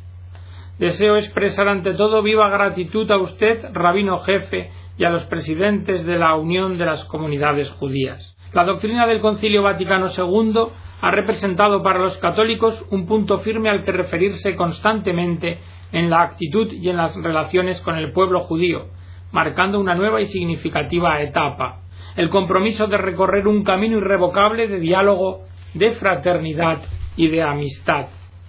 Deseo 0.79 1.15
expresar 1.15 1.69
ante 1.69 1.93
todo 1.93 2.21
viva 2.21 2.49
gratitud 2.49 3.09
a 3.11 3.17
usted, 3.17 3.63
rabino 3.71 4.19
jefe, 4.19 4.71
y 4.97 5.05
a 5.05 5.09
los 5.09 5.23
presidentes 5.25 6.05
de 6.05 6.17
la 6.17 6.35
Unión 6.35 6.77
de 6.77 6.85
las 6.85 7.03
Comunidades 7.05 7.69
Judías. 7.71 8.35
La 8.53 8.63
doctrina 8.63 9.05
del 9.07 9.19
Concilio 9.19 9.61
Vaticano 9.61 10.07
II 10.15 10.53
ha 11.01 11.11
representado 11.11 11.83
para 11.83 11.99
los 11.99 12.17
católicos 12.17 12.85
un 12.89 13.05
punto 13.05 13.39
firme 13.39 13.69
al 13.69 13.83
que 13.83 13.91
referirse 13.91 14.55
constantemente 14.55 15.59
en 15.91 16.09
la 16.09 16.21
actitud 16.23 16.71
y 16.71 16.89
en 16.89 16.97
las 16.97 17.15
relaciones 17.15 17.81
con 17.81 17.97
el 17.97 18.11
pueblo 18.11 18.41
judío, 18.41 18.87
marcando 19.31 19.79
una 19.79 19.95
nueva 19.95 20.21
y 20.21 20.27
significativa 20.27 21.21
etapa, 21.21 21.81
el 22.15 22.29
compromiso 22.29 22.87
de 22.87 22.97
recorrer 22.97 23.47
un 23.47 23.63
camino 23.63 23.97
irrevocable 23.97 24.67
de 24.67 24.79
diálogo, 24.79 25.41
de 25.73 25.91
fraternidad 25.91 26.79
y 27.17 27.27
de 27.27 27.43
amistad. 27.43 28.07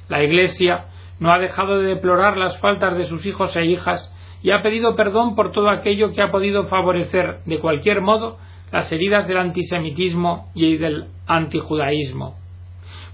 La 0.09 0.23
Iglesia 0.23 0.87
no 1.19 1.33
ha 1.33 1.39
dejado 1.39 1.81
de 1.81 1.89
deplorar 1.89 2.37
las 2.37 2.59
faltas 2.59 2.97
de 2.97 3.07
sus 3.07 3.25
hijos 3.27 3.57
e 3.57 3.65
hijas 3.65 4.13
y 4.43 4.51
ha 4.51 4.63
pedido 4.63 4.95
perdón 4.95 5.35
por 5.35 5.51
todo 5.51 5.71
aquello 5.71 6.13
que 6.13 6.23
ha 6.23 6.31
podido 6.31 6.67
favorecer 6.67 7.41
de 7.47 7.59
cualquier 7.59 8.01
modo 8.01 8.39
las 8.71 8.91
heridas 8.93 9.27
del 9.27 9.39
antisemitismo 9.39 10.51
y 10.55 10.77
del 10.77 11.07
antijudaísmo. 11.27 12.37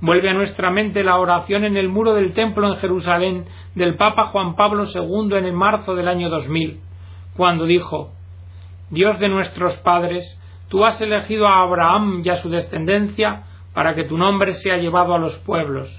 Vuelve 0.02 0.28
a 0.28 0.34
nuestra 0.34 0.72
mente 0.72 1.04
la 1.04 1.16
oración 1.16 1.64
en 1.64 1.76
el 1.76 1.88
muro 1.88 2.12
del 2.14 2.34
templo 2.34 2.66
en 2.66 2.80
Jerusalén 2.80 3.44
del 3.76 3.94
Papa 3.94 4.26
Juan 4.32 4.56
Pablo 4.56 4.84
II 4.92 5.36
en 5.36 5.44
el 5.44 5.52
marzo 5.52 5.94
del 5.94 6.08
año 6.08 6.28
2000, 6.28 6.80
cuando 7.36 7.66
dijo 7.66 8.10
Dios 8.90 9.20
de 9.20 9.28
nuestros 9.28 9.76
padres, 9.76 10.36
tú 10.68 10.84
has 10.84 11.00
elegido 11.00 11.46
a 11.46 11.60
Abraham 11.60 12.20
y 12.24 12.30
a 12.30 12.42
su 12.42 12.50
descendencia 12.50 13.44
para 13.74 13.94
que 13.94 14.02
tu 14.02 14.18
nombre 14.18 14.54
sea 14.54 14.76
llevado 14.76 15.14
a 15.14 15.20
los 15.20 15.38
pueblos. 15.38 15.96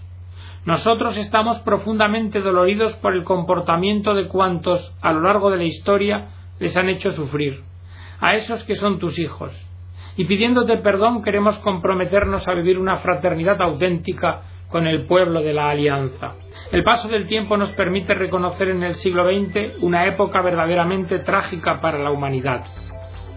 Nosotros 0.65 1.15
estamos 1.15 1.59
profundamente 1.59 2.41
doloridos 2.41 2.91
por 2.97 3.13
el 3.13 3.23
comportamiento 3.23 4.13
de 4.15 4.27
cuantos 4.27 4.93
a 5.01 5.13
lo 5.13 5.21
largo 5.21 5.49
de 5.49 5.57
la 5.59 5.63
historia 5.63 6.27
les 6.59 6.75
han 6.75 6.89
hecho 6.89 7.13
sufrir 7.13 7.63
a 8.19 8.35
esos 8.35 8.65
que 8.65 8.75
son 8.75 8.99
tus 8.99 9.17
hijos. 9.17 9.53
Y 10.15 10.25
pidiéndote 10.25 10.77
perdón 10.77 11.23
queremos 11.23 11.57
comprometernos 11.59 12.47
a 12.47 12.53
vivir 12.53 12.77
una 12.77 12.97
fraternidad 12.97 13.59
auténtica 13.61 14.41
con 14.69 14.85
el 14.85 15.05
pueblo 15.05 15.41
de 15.41 15.53
la 15.53 15.69
Alianza. 15.69 16.33
El 16.71 16.83
paso 16.83 17.07
del 17.07 17.27
tiempo 17.27 17.57
nos 17.57 17.71
permite 17.71 18.13
reconocer 18.13 18.69
en 18.69 18.83
el 18.83 18.95
siglo 18.95 19.25
XX 19.25 19.81
una 19.81 20.07
época 20.07 20.41
verdaderamente 20.41 21.19
trágica 21.19 21.81
para 21.81 21.97
la 21.97 22.11
humanidad. 22.11 22.63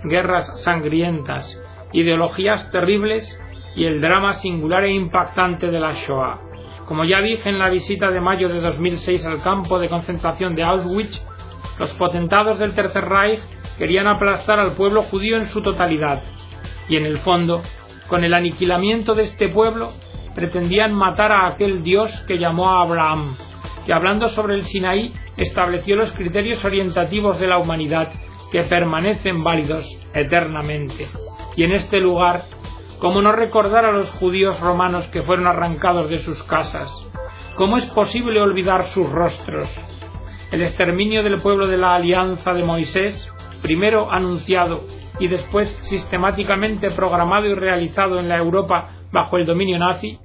Guerras 0.04 0.62
sangrientas, 0.62 1.60
ideologías 1.92 2.70
terribles 2.70 3.26
y 3.74 3.84
el 3.84 4.00
drama 4.00 4.34
singular 4.34 4.84
e 4.84 4.92
impactante 4.92 5.70
de 5.70 5.80
la 5.80 5.94
Shoah. 5.94 6.40
Como 6.86 7.04
ya 7.04 7.20
dije 7.20 7.48
en 7.48 7.58
la 7.58 7.70
visita 7.70 8.10
de 8.10 8.20
mayo 8.20 8.48
de 8.48 8.60
2006 8.60 9.26
al 9.26 9.42
campo 9.42 9.78
de 9.78 9.88
concentración 9.88 10.54
de 10.54 10.62
Auschwitz, 10.62 11.22
los 11.78 11.92
potentados 11.94 12.58
del 12.58 12.74
Tercer 12.74 13.04
Reich 13.04 13.40
querían 13.78 14.06
aplastar 14.06 14.58
al 14.58 14.72
pueblo 14.72 15.02
judío 15.04 15.36
en 15.36 15.46
su 15.46 15.62
totalidad 15.62 16.22
y 16.88 16.96
en 16.96 17.06
el 17.06 17.18
fondo, 17.18 17.62
con 18.08 18.24
el 18.24 18.34
aniquilamiento 18.34 19.14
de 19.14 19.24
este 19.24 19.48
pueblo, 19.48 19.92
pretendían 20.34 20.94
matar 20.94 21.32
a 21.32 21.48
aquel 21.48 21.82
Dios 21.82 22.24
que 22.28 22.38
llamó 22.38 22.70
a 22.70 22.82
Abraham, 22.82 23.36
que 23.84 23.92
hablando 23.92 24.28
sobre 24.28 24.54
el 24.54 24.64
Sinaí 24.64 25.12
estableció 25.36 25.96
los 25.96 26.12
criterios 26.12 26.64
orientativos 26.64 27.38
de 27.40 27.46
la 27.46 27.58
humanidad 27.58 28.12
que 28.52 28.62
permanecen 28.62 29.42
válidos 29.42 29.86
eternamente. 30.14 31.08
Y 31.56 31.64
en 31.64 31.72
este 31.72 32.00
lugar, 32.00 32.42
¿cómo 32.98 33.22
no 33.22 33.32
recordar 33.32 33.84
a 33.84 33.92
los 33.92 34.10
judíos 34.12 34.60
romanos 34.60 35.06
que 35.08 35.22
fueron 35.22 35.46
arrancados 35.46 36.10
de 36.10 36.20
sus 36.20 36.42
casas? 36.44 36.90
¿Cómo 37.56 37.78
es 37.78 37.86
posible 37.86 38.40
olvidar 38.40 38.84
sus 38.88 39.10
rostros? 39.10 39.68
El 40.52 40.62
exterminio 40.62 41.22
del 41.22 41.40
pueblo 41.40 41.66
de 41.66 41.78
la 41.78 41.94
alianza 41.94 42.54
de 42.54 42.62
Moisés 42.62 43.30
primero 43.62 44.12
anunciado 44.12 44.84
y 45.18 45.28
después 45.28 45.68
sistemáticamente 45.82 46.90
programado 46.90 47.46
y 47.46 47.54
realizado 47.54 48.18
en 48.18 48.28
la 48.28 48.36
Europa 48.36 48.90
bajo 49.12 49.38
el 49.38 49.46
dominio 49.46 49.78
nazi, 49.78 50.18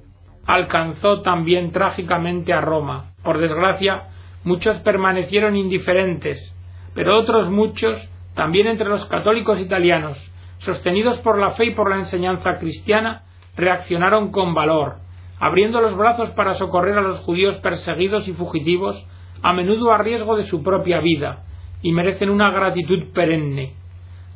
alcanzó 0.46 1.22
también 1.22 1.72
trágicamente 1.72 2.52
a 2.52 2.60
Roma. 2.60 3.12
Por 3.22 3.38
desgracia, 3.38 4.08
muchos 4.44 4.76
permanecieron 4.78 5.56
indiferentes, 5.56 6.54
pero 6.94 7.18
otros 7.18 7.50
muchos, 7.50 8.10
también 8.34 8.66
entre 8.66 8.88
los 8.88 9.04
católicos 9.06 9.60
italianos, 9.60 10.18
sostenidos 10.58 11.18
por 11.20 11.38
la 11.38 11.52
fe 11.52 11.66
y 11.66 11.70
por 11.74 11.90
la 11.90 11.96
enseñanza 11.96 12.58
cristiana, 12.58 13.22
reaccionaron 13.56 14.30
con 14.30 14.54
valor, 14.54 14.96
abriendo 15.38 15.80
los 15.80 15.96
brazos 15.96 16.30
para 16.30 16.54
socorrer 16.54 16.98
a 16.98 17.02
los 17.02 17.20
judíos 17.20 17.56
perseguidos 17.56 18.28
y 18.28 18.32
fugitivos, 18.32 19.06
a 19.42 19.52
menudo 19.52 19.92
a 19.92 19.98
riesgo 19.98 20.36
de 20.36 20.44
su 20.44 20.62
propia 20.62 21.00
vida, 21.00 21.44
y 21.82 21.92
merecen 21.92 22.30
una 22.30 22.50
gratitud 22.50 23.12
perenne. 23.12 23.81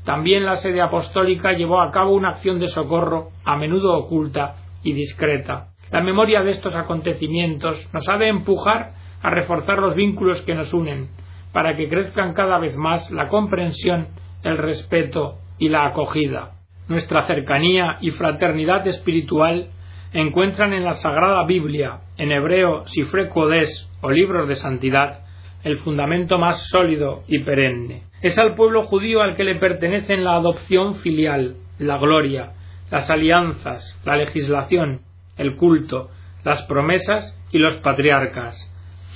También 0.06 0.46
la 0.46 0.54
sede 0.54 0.80
apostólica 0.80 1.52
llevó 1.52 1.82
a 1.82 1.90
cabo 1.90 2.12
una 2.12 2.28
acción 2.28 2.60
de 2.60 2.68
socorro, 2.68 3.30
a 3.44 3.56
menudo 3.56 3.98
oculta 3.98 4.54
y 4.84 4.92
discreta. 4.92 5.70
La 5.90 6.00
memoria 6.00 6.42
de 6.42 6.52
estos 6.52 6.72
acontecimientos 6.76 7.92
nos 7.92 8.08
ha 8.08 8.16
de 8.16 8.28
empujar 8.28 8.92
a 9.20 9.30
reforzar 9.30 9.80
los 9.80 9.96
vínculos 9.96 10.40
que 10.42 10.54
nos 10.54 10.72
unen, 10.72 11.08
para 11.52 11.76
que 11.76 11.88
crezcan 11.88 12.34
cada 12.34 12.58
vez 12.58 12.76
más 12.76 13.10
la 13.10 13.26
comprensión, 13.26 14.06
el 14.44 14.58
respeto 14.58 15.38
y 15.58 15.70
la 15.70 15.86
acogida. 15.86 16.52
Nuestra 16.86 17.26
cercanía 17.26 17.98
y 18.00 18.12
fraternidad 18.12 18.86
espiritual 18.86 19.70
encuentran 20.12 20.72
en 20.72 20.84
la 20.84 20.92
Sagrada 20.92 21.44
Biblia, 21.46 22.02
en 22.16 22.30
hebreo 22.30 22.86
Sifre 22.86 23.28
Kodesh 23.28 23.88
o 24.02 24.12
libros 24.12 24.46
de 24.48 24.54
santidad, 24.54 25.24
el 25.64 25.78
fundamento 25.78 26.38
más 26.38 26.68
sólido 26.68 27.24
y 27.26 27.40
perenne. 27.40 28.05
Es 28.22 28.38
al 28.38 28.54
pueblo 28.54 28.84
judío 28.84 29.20
al 29.20 29.36
que 29.36 29.44
le 29.44 29.56
pertenecen 29.56 30.24
la 30.24 30.36
adopción 30.36 30.96
filial, 30.96 31.56
la 31.78 31.98
gloria, 31.98 32.52
las 32.90 33.10
alianzas, 33.10 33.98
la 34.04 34.16
legislación, 34.16 35.00
el 35.36 35.56
culto, 35.56 36.08
las 36.44 36.62
promesas 36.62 37.38
y 37.52 37.58
los 37.58 37.76
patriarcas. 37.76 38.56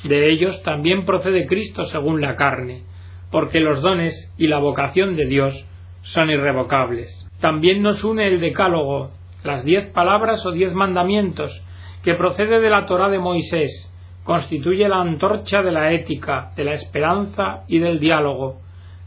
De 0.04 0.30
ellos 0.30 0.62
también 0.62 1.06
procede 1.06 1.46
Cristo 1.46 1.84
según 1.86 2.20
la 2.20 2.36
carne, 2.36 2.82
porque 3.30 3.60
los 3.60 3.80
dones 3.80 4.32
y 4.36 4.48
la 4.48 4.58
vocación 4.58 5.16
de 5.16 5.26
Dios 5.26 5.66
son 6.02 6.30
irrevocables. 6.30 7.26
También 7.40 7.82
nos 7.82 8.04
une 8.04 8.26
el 8.26 8.40
decálogo, 8.40 9.12
las 9.44 9.64
diez 9.64 9.90
palabras 9.92 10.44
o 10.44 10.52
diez 10.52 10.74
mandamientos, 10.74 11.62
que 12.02 12.14
procede 12.14 12.60
de 12.60 12.70
la 12.70 12.86
Torá 12.86 13.08
de 13.08 13.18
Moisés, 13.18 13.90
constituye 14.24 14.88
la 14.88 15.00
antorcha 15.00 15.62
de 15.62 15.72
la 15.72 15.92
ética, 15.92 16.52
de 16.56 16.64
la 16.64 16.72
esperanza 16.72 17.64
y 17.68 17.78
del 17.78 18.00
diálogo, 18.00 18.60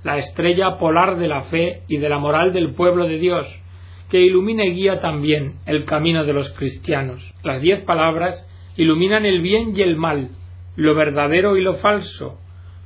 la 0.04 0.18
estrella 0.18 0.78
polar 0.78 1.18
de 1.18 1.28
la 1.28 1.44
fe 1.44 1.84
y 1.88 1.98
de 1.98 2.10
la 2.10 2.20
moral 2.20 2.54
del 2.54 2.74
pueblo 2.74 3.08
de 3.08 3.18
Dios, 3.18 3.48
que 4.10 4.22
ilumina 4.22 4.66
y 4.66 4.76
guía 4.76 5.02
también 5.02 5.56
el 5.66 5.86
camino 5.86 6.26
de 6.26 6.34
los 6.34 6.52
cristianos. 6.54 7.34
Las 7.44 7.62
diez 7.62 7.82
palabras 7.82 8.48
iluminan 8.76 9.26
el 9.26 9.42
bien 9.42 9.74
y 9.76 9.82
el 9.82 9.96
mal, 9.96 10.30
lo 10.76 10.94
verdadero 10.94 11.58
y 11.58 11.62
lo 11.62 11.76
falso, 11.76 12.38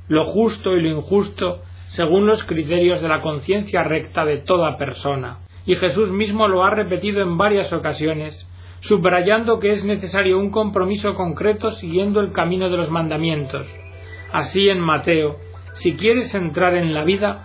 lo 0.08 0.26
justo 0.26 0.76
y 0.76 0.82
lo 0.82 0.96
injusto, 0.96 1.62
según 1.88 2.26
los 2.26 2.44
criterios 2.44 3.02
de 3.02 3.08
la 3.08 3.22
conciencia 3.22 3.82
recta 3.82 4.24
de 4.24 4.38
toda 4.38 4.76
persona. 4.76 5.38
Y 5.66 5.76
Jesús 5.76 6.10
mismo 6.10 6.48
lo 6.48 6.64
ha 6.64 6.70
repetido 6.70 7.20
en 7.22 7.36
varias 7.36 7.72
ocasiones, 7.72 8.46
subrayando 8.80 9.58
que 9.58 9.72
es 9.72 9.84
necesario 9.84 10.38
un 10.38 10.50
compromiso 10.50 11.14
concreto 11.14 11.72
siguiendo 11.72 12.20
el 12.20 12.32
camino 12.32 12.70
de 12.70 12.76
los 12.76 12.90
mandamientos. 12.90 13.66
Así 14.32 14.68
en 14.68 14.80
Mateo, 14.80 15.38
si 15.80 15.96
quieres 15.96 16.34
entrar 16.34 16.74
en 16.74 16.92
la 16.92 17.04
vida, 17.04 17.44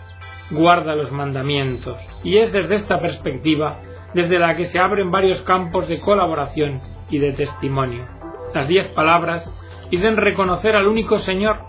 guarda 0.50 0.96
los 0.96 1.12
mandamientos. 1.12 1.98
Y 2.24 2.38
es 2.38 2.52
desde 2.52 2.76
esta 2.76 3.00
perspectiva 3.00 3.80
desde 4.14 4.40
la 4.40 4.56
que 4.56 4.66
se 4.66 4.80
abren 4.80 5.12
varios 5.12 5.42
campos 5.42 5.88
de 5.88 6.00
colaboración 6.00 6.82
y 7.10 7.18
de 7.18 7.34
testimonio. 7.34 8.08
Las 8.54 8.68
diez 8.68 8.88
palabras 8.90 9.44
piden 9.90 10.18
reconocer 10.18 10.76
al 10.76 10.88
único 10.88 11.20
Señor, 11.20 11.60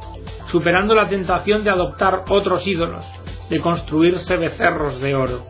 superando 0.47 0.94
la 0.94 1.09
tentación 1.09 1.64
de 1.64 1.71
adoptar 1.71 2.25
otros 2.28 2.66
ídolos, 2.66 3.04
de 3.49 3.61
construirse 3.61 4.37
becerros 4.37 5.00
de 5.00 5.14
oro. 5.14 5.47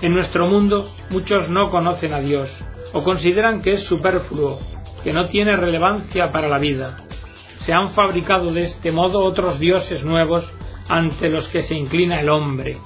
En 0.00 0.14
nuestro 0.14 0.46
mundo 0.46 0.90
muchos 1.10 1.48
no 1.48 1.70
conocen 1.70 2.12
a 2.12 2.20
Dios, 2.20 2.48
o 2.92 3.02
consideran 3.02 3.62
que 3.62 3.72
es 3.72 3.84
superfluo, 3.84 4.60
que 5.02 5.12
no 5.12 5.28
tiene 5.28 5.56
relevancia 5.56 6.30
para 6.30 6.48
la 6.48 6.58
vida. 6.58 7.07
Se 7.68 7.74
han 7.74 7.90
fabricado 7.90 8.50
de 8.50 8.62
este 8.62 8.90
modo 8.92 9.22
otros 9.22 9.58
dioses 9.58 10.02
nuevos 10.02 10.50
ante 10.88 11.28
los 11.28 11.46
que 11.50 11.60
se 11.60 11.74
inclina 11.74 12.18
el 12.18 12.30
hombre. 12.30 12.78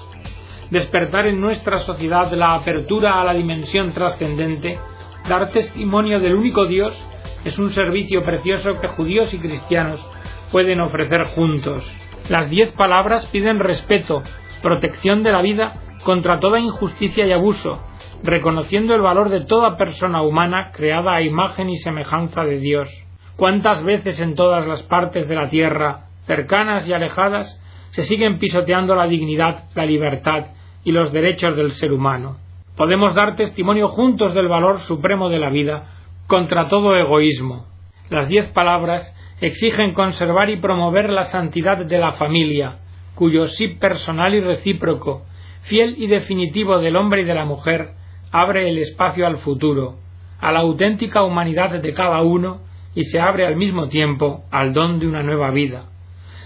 Despertar 0.73 1.29
en 1.29 1.41
nuestra 1.41 1.79
sociedad 1.79 2.33
la 2.33 2.55
apertura 2.55 3.21
a 3.21 3.25
la 3.25 3.33
dimensión 3.33 3.95
trascendente, 3.95 4.81
dar 5.29 5.51
testimonio 5.51 6.19
del 6.19 6.35
único 6.35 6.67
Dios, 6.67 7.01
es 7.45 7.61
un 7.61 7.71
servicio 7.71 8.25
precioso 8.25 8.75
que 8.81 8.89
judíos 8.89 9.33
y 9.33 9.39
cristianos 9.39 10.05
pueden 10.51 10.81
ofrecer 10.81 11.27
juntos. 11.37 11.89
Las 12.29 12.51
diez 12.51 12.73
palabras 12.73 13.25
piden 13.27 13.61
respeto, 13.61 14.25
protección 14.63 15.23
de 15.23 15.31
la 15.31 15.43
vida 15.43 15.75
contra 16.03 16.41
toda 16.41 16.59
injusticia 16.59 17.25
y 17.25 17.31
abuso, 17.31 17.79
reconociendo 18.25 18.97
el 18.97 19.03
valor 19.03 19.29
de 19.29 19.43
toda 19.43 19.77
persona 19.77 20.23
humana 20.23 20.73
creada 20.75 21.15
a 21.15 21.23
imagen 21.23 21.71
y 21.71 21.77
semejanza 21.77 22.45
de 22.45 22.59
Dios. 22.59 23.02
¿Cuántas 23.37 23.83
veces 23.85 24.21
en 24.21 24.35
todas 24.35 24.67
las 24.67 24.83
partes 24.83 25.29
de 25.29 25.35
la 25.35 25.49
tierra, 25.49 26.07
cercanas 26.27 26.87
y 26.87 26.93
alejadas, 26.93 27.61
se 27.91 28.03
siguen 28.03 28.39
pisoteando 28.39 28.95
la 28.95 29.07
dignidad, 29.07 29.65
la 29.75 29.87
libertad 29.87 30.47
y 30.85 30.93
los 30.93 31.13
derechos 31.13 31.57
del 31.57 31.73
ser 31.73 31.93
humano? 31.93 32.37
Podemos 32.77 33.15
dar 33.15 33.37
testimonio 33.37 33.89
juntos 33.89 34.35
del 34.35 34.49
valor 34.49 34.79
supremo 34.81 35.29
de 35.29 35.39
la 35.39 35.51
vida 35.51 35.89
contra 36.27 36.69
todo 36.69 36.97
egoísmo. 36.97 37.67
Las 38.11 38.29
diez 38.29 38.49
palabras 38.49 39.15
exigen 39.41 39.93
conservar 39.93 40.51
y 40.51 40.57
promover 40.57 41.11
la 41.11 41.25
santidad 41.25 41.79
de 41.79 41.99
la 41.99 42.13
familia, 42.13 42.79
cuyo 43.15 43.49
sí 43.49 43.69
personal 43.69 44.35
y 44.35 44.41
recíproco, 44.41 45.25
fiel 45.63 45.97
y 45.99 46.07
definitivo 46.07 46.79
del 46.79 46.97
hombre 46.97 47.23
y 47.23 47.25
de 47.25 47.35
la 47.35 47.45
mujer, 47.45 47.91
abre 48.31 48.69
el 48.69 48.79
espacio 48.79 49.27
al 49.27 49.39
futuro, 49.39 49.97
a 50.41 50.53
la 50.53 50.61
auténtica 50.61 51.23
humanidad 51.23 51.71
de 51.81 51.95
cada 51.95 52.23
uno 52.23 52.61
y 52.95 53.05
se 53.05 53.21
abre 53.21 53.47
al 53.47 53.57
mismo 53.57 53.89
tiempo 53.89 54.45
al 54.51 54.73
don 54.73 54.99
de 54.99 55.07
una 55.07 55.23
nueva 55.23 55.51
vida. 55.51 55.87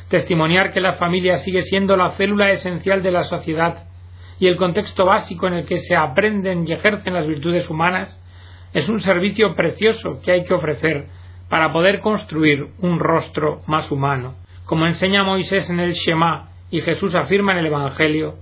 Testimoniar 0.08 0.72
que 0.72 0.80
la 0.80 0.94
familia 0.94 1.38
sigue 1.38 1.62
siendo 1.62 1.96
la 1.96 2.12
célula 2.12 2.52
esencial 2.52 3.02
de 3.02 3.10
la 3.10 3.24
sociedad 3.24 3.84
y 4.38 4.46
el 4.46 4.56
contexto 4.56 5.04
básico 5.04 5.46
en 5.46 5.54
el 5.54 5.66
que 5.66 5.78
se 5.78 5.96
aprenden 5.96 6.66
y 6.66 6.72
ejercen 6.72 7.14
las 7.14 7.26
virtudes 7.26 7.68
humanas 7.70 8.20
es 8.72 8.88
un 8.88 9.00
servicio 9.00 9.54
precioso 9.54 10.20
que 10.22 10.32
hay 10.32 10.44
que 10.44 10.54
ofrecer 10.54 11.06
para 11.48 11.72
poder 11.72 12.00
construir 12.00 12.68
un 12.80 12.98
rostro 12.98 13.62
más 13.66 13.90
humano. 13.90 14.34
Como 14.64 14.86
enseña 14.86 15.24
Moisés 15.24 15.70
en 15.70 15.80
el 15.80 15.92
Shema 15.92 16.50
y 16.70 16.80
Jesús 16.82 17.14
afirma 17.14 17.52
en 17.52 17.58
el 17.58 17.66
Evangelio, 17.66 18.34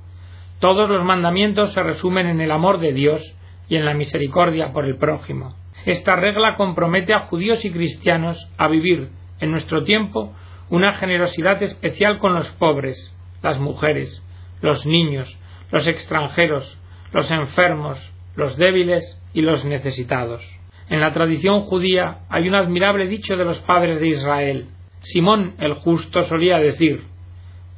todos 0.59 0.88
los 0.88 1.05
mandamientos 1.05 1.73
se 1.73 1.83
resumen 1.83 2.27
en 2.27 2.40
el 2.40 2.51
amor 2.51 2.81
de 2.81 2.93
Dios 2.93 3.23
y 3.69 3.77
en 3.77 3.85
la 3.85 3.95
misericordia 3.95 4.73
por 4.73 4.87
el 4.87 4.97
prójimo. 4.97 5.55
Esta 5.85 6.16
regla 6.16 6.57
compromete 6.57 7.12
a 7.12 7.27
judíos 7.27 7.64
y 7.64 7.70
cristianos 7.70 8.49
a 8.57 8.68
vivir 8.68 9.11
en 9.40 9.51
nuestro 9.51 9.85
tiempo 9.85 10.33
una 10.70 10.94
generosidad 10.99 11.62
especial 11.62 12.18
con 12.18 12.35
los 12.35 12.49
pobres, 12.53 13.14
las 13.42 13.59
mujeres, 13.59 14.23
los 14.62 14.87
niños, 14.87 15.38
los 15.70 15.87
extranjeros, 15.87 16.79
los 17.12 17.31
enfermos, 17.31 17.99
los 18.35 18.57
débiles 18.57 19.20
y 19.35 19.42
los 19.42 19.64
necesitados. 19.64 20.42
En 20.88 21.01
la 21.01 21.12
tradición 21.12 21.62
judía 21.62 22.20
hay 22.29 22.49
un 22.49 22.55
admirable 22.55 23.07
dicho 23.07 23.37
de 23.37 23.44
los 23.44 23.61
padres 23.61 24.01
de 24.01 24.09
Israel. 24.09 24.68
Simón 25.01 25.55
el 25.59 25.75
justo 25.75 26.25
solía 26.25 26.59
decir 26.59 27.05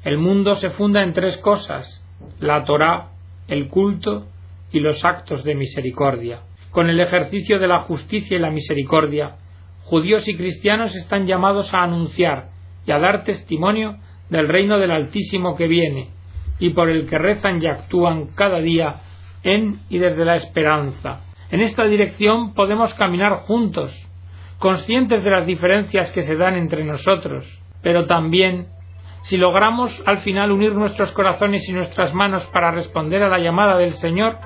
El 0.04 0.18
mundo 0.18 0.54
se 0.56 0.70
funda 0.70 1.02
en 1.02 1.12
tres 1.12 1.36
cosas 1.38 2.02
la 2.40 2.64
Torá, 2.64 3.08
el 3.48 3.68
culto 3.68 4.26
y 4.72 4.80
los 4.80 5.04
actos 5.04 5.44
de 5.44 5.54
misericordia. 5.54 6.40
Con 6.76 6.90
el 6.90 7.00
ejercicio 7.00 7.58
de 7.58 7.68
la 7.68 7.84
justicia 7.84 8.36
y 8.36 8.38
la 8.38 8.50
misericordia, 8.50 9.36
judíos 9.84 10.28
y 10.28 10.36
cristianos 10.36 10.94
están 10.94 11.26
llamados 11.26 11.72
a 11.72 11.82
anunciar 11.82 12.50
y 12.84 12.92
a 12.92 12.98
dar 12.98 13.24
testimonio 13.24 13.96
del 14.28 14.46
reino 14.46 14.78
del 14.78 14.90
Altísimo 14.90 15.56
que 15.56 15.68
viene, 15.68 16.10
y 16.58 16.74
por 16.74 16.90
el 16.90 17.06
que 17.06 17.16
rezan 17.16 17.62
y 17.62 17.66
actúan 17.66 18.26
cada 18.34 18.58
día 18.58 18.96
en 19.42 19.80
y 19.88 19.96
desde 19.96 20.26
la 20.26 20.36
esperanza. 20.36 21.24
En 21.50 21.62
esta 21.62 21.84
dirección 21.84 22.52
podemos 22.52 22.92
caminar 22.92 23.46
juntos, 23.46 23.96
conscientes 24.58 25.24
de 25.24 25.30
las 25.30 25.46
diferencias 25.46 26.10
que 26.10 26.20
se 26.20 26.36
dan 26.36 26.56
entre 26.56 26.84
nosotros, 26.84 27.46
pero 27.80 28.04
también 28.04 28.66
si 29.22 29.38
logramos 29.38 30.02
al 30.04 30.18
final 30.18 30.52
unir 30.52 30.74
nuestros 30.74 31.10
corazones 31.12 31.66
y 31.70 31.72
nuestras 31.72 32.12
manos 32.12 32.44
para 32.52 32.70
responder 32.70 33.22
a 33.22 33.30
la 33.30 33.38
llamada 33.38 33.78
del 33.78 33.94
Señor, 33.94 34.36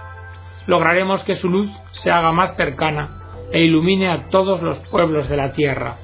lograremos 0.67 1.23
que 1.25 1.37
su 1.37 1.49
luz 1.49 1.71
se 1.93 2.11
haga 2.11 2.33
más 2.33 2.57
cercana 2.57 3.21
e 3.53 3.65
ilumine 3.65 4.11
a 4.11 4.29
todos 4.29 4.63
los 4.63 4.79
pueblos 4.91 5.29
de 5.29 5.37
la 5.37 5.53
tierra. 5.53 5.97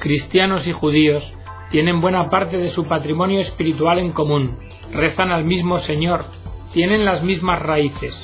Cristianos 0.00 0.66
y 0.66 0.72
judíos 0.72 1.32
tienen 1.70 2.00
buena 2.00 2.28
parte 2.28 2.58
de 2.58 2.70
su 2.70 2.86
patrimonio 2.86 3.40
espiritual 3.40 3.98
en 3.98 4.12
común, 4.12 4.58
rezan 4.92 5.30
al 5.30 5.44
mismo 5.44 5.78
Señor, 5.78 6.24
tienen 6.72 7.04
las 7.04 7.22
mismas 7.22 7.60
raíces, 7.62 8.14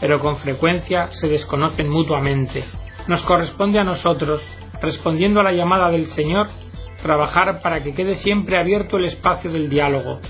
pero 0.00 0.20
con 0.20 0.36
frecuencia 0.38 1.08
se 1.12 1.28
desconocen 1.28 1.88
mutuamente. 1.88 2.64
Nos 3.06 3.22
corresponde 3.22 3.78
a 3.78 3.84
nosotros, 3.84 4.42
respondiendo 4.80 5.40
a 5.40 5.44
la 5.44 5.52
llamada 5.52 5.90
del 5.90 6.06
Señor, 6.06 6.48
trabajar 7.02 7.60
para 7.62 7.82
que 7.82 7.94
quede 7.94 8.16
siempre 8.16 8.58
abierto 8.58 8.96
el 8.96 9.04
espacio 9.04 9.50
del 9.50 9.70
diálogo, 9.70 10.20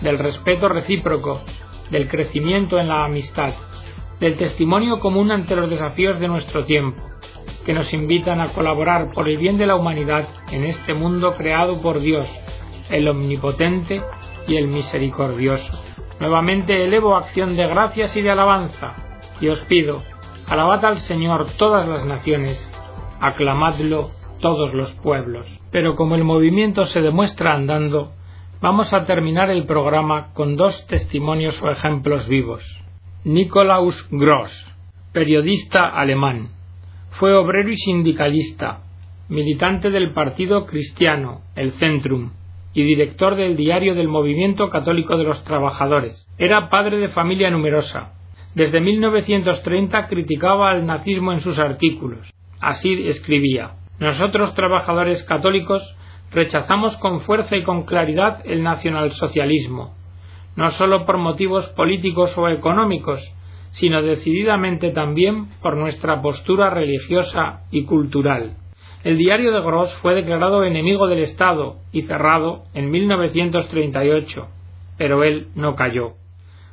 del 0.00 0.18
respeto 0.18 0.68
recíproco, 0.68 1.42
del 1.90 2.08
crecimiento 2.08 2.78
en 2.78 2.88
la 2.88 3.04
amistad, 3.04 3.52
del 4.22 4.36
testimonio 4.36 5.00
común 5.00 5.32
ante 5.32 5.56
los 5.56 5.68
desafíos 5.68 6.20
de 6.20 6.28
nuestro 6.28 6.64
tiempo, 6.64 7.02
que 7.66 7.72
nos 7.72 7.92
invitan 7.92 8.40
a 8.40 8.52
colaborar 8.52 9.10
por 9.12 9.28
el 9.28 9.36
bien 9.36 9.58
de 9.58 9.66
la 9.66 9.74
humanidad 9.74 10.28
en 10.52 10.62
este 10.62 10.94
mundo 10.94 11.34
creado 11.34 11.82
por 11.82 11.98
Dios, 11.98 12.28
el 12.88 13.08
omnipotente 13.08 14.00
y 14.46 14.54
el 14.54 14.68
misericordioso. 14.68 15.72
Nuevamente 16.20 16.84
elevo 16.84 17.16
acción 17.16 17.56
de 17.56 17.66
gracias 17.66 18.16
y 18.16 18.22
de 18.22 18.30
alabanza, 18.30 18.94
y 19.40 19.48
os 19.48 19.58
pido, 19.62 20.04
alabad 20.46 20.84
al 20.84 20.98
Señor 20.98 21.48
todas 21.58 21.88
las 21.88 22.06
naciones, 22.06 22.70
aclamadlo 23.18 24.10
todos 24.40 24.72
los 24.72 24.92
pueblos. 24.92 25.48
Pero 25.72 25.96
como 25.96 26.14
el 26.14 26.22
movimiento 26.22 26.84
se 26.84 27.00
demuestra 27.00 27.54
andando, 27.54 28.12
vamos 28.60 28.94
a 28.94 29.04
terminar 29.04 29.50
el 29.50 29.66
programa 29.66 30.32
con 30.32 30.54
dos 30.54 30.86
testimonios 30.86 31.60
o 31.60 31.72
ejemplos 31.72 32.28
vivos. 32.28 32.81
Nikolaus 33.24 34.06
Gross, 34.10 34.50
periodista 35.12 35.88
alemán, 35.88 36.48
fue 37.12 37.34
obrero 37.34 37.70
y 37.70 37.76
sindicalista, 37.76 38.82
militante 39.28 39.90
del 39.90 40.12
Partido 40.12 40.66
Cristiano, 40.66 41.42
el 41.54 41.72
Centrum, 41.74 42.32
y 42.74 42.82
director 42.82 43.36
del 43.36 43.56
diario 43.56 43.94
del 43.94 44.08
Movimiento 44.08 44.70
Católico 44.70 45.16
de 45.16 45.24
los 45.24 45.44
Trabajadores. 45.44 46.26
Era 46.38 46.68
padre 46.68 46.98
de 46.98 47.10
familia 47.10 47.50
numerosa. 47.50 48.12
Desde 48.54 48.80
1930 48.80 50.08
criticaba 50.08 50.70
al 50.70 50.86
nazismo 50.86 51.32
en 51.32 51.40
sus 51.40 51.58
artículos. 51.58 52.28
Así 52.60 53.06
escribía 53.06 53.76
nosotros, 54.02 54.54
trabajadores 54.56 55.22
católicos, 55.22 55.80
rechazamos 56.32 56.96
con 56.96 57.20
fuerza 57.20 57.56
y 57.56 57.62
con 57.62 57.84
claridad 57.84 58.40
el 58.44 58.64
nacionalsocialismo, 58.64 59.94
no 60.56 60.70
sólo 60.72 61.06
por 61.06 61.18
motivos 61.18 61.68
políticos 61.70 62.36
o 62.36 62.48
económicos, 62.48 63.20
sino 63.72 64.02
decididamente 64.02 64.90
también 64.90 65.48
por 65.62 65.76
nuestra 65.76 66.20
postura 66.20 66.70
religiosa 66.70 67.62
y 67.70 67.84
cultural. 67.84 68.56
El 69.02 69.16
diario 69.16 69.52
de 69.52 69.60
Gross 69.60 69.92
fue 70.02 70.14
declarado 70.14 70.62
enemigo 70.62 71.08
del 71.08 71.20
Estado 71.20 71.76
y 71.90 72.02
cerrado 72.02 72.64
en 72.74 72.90
1938, 72.90 74.46
pero 74.96 75.24
él 75.24 75.48
no 75.56 75.74
cayó. 75.74 76.12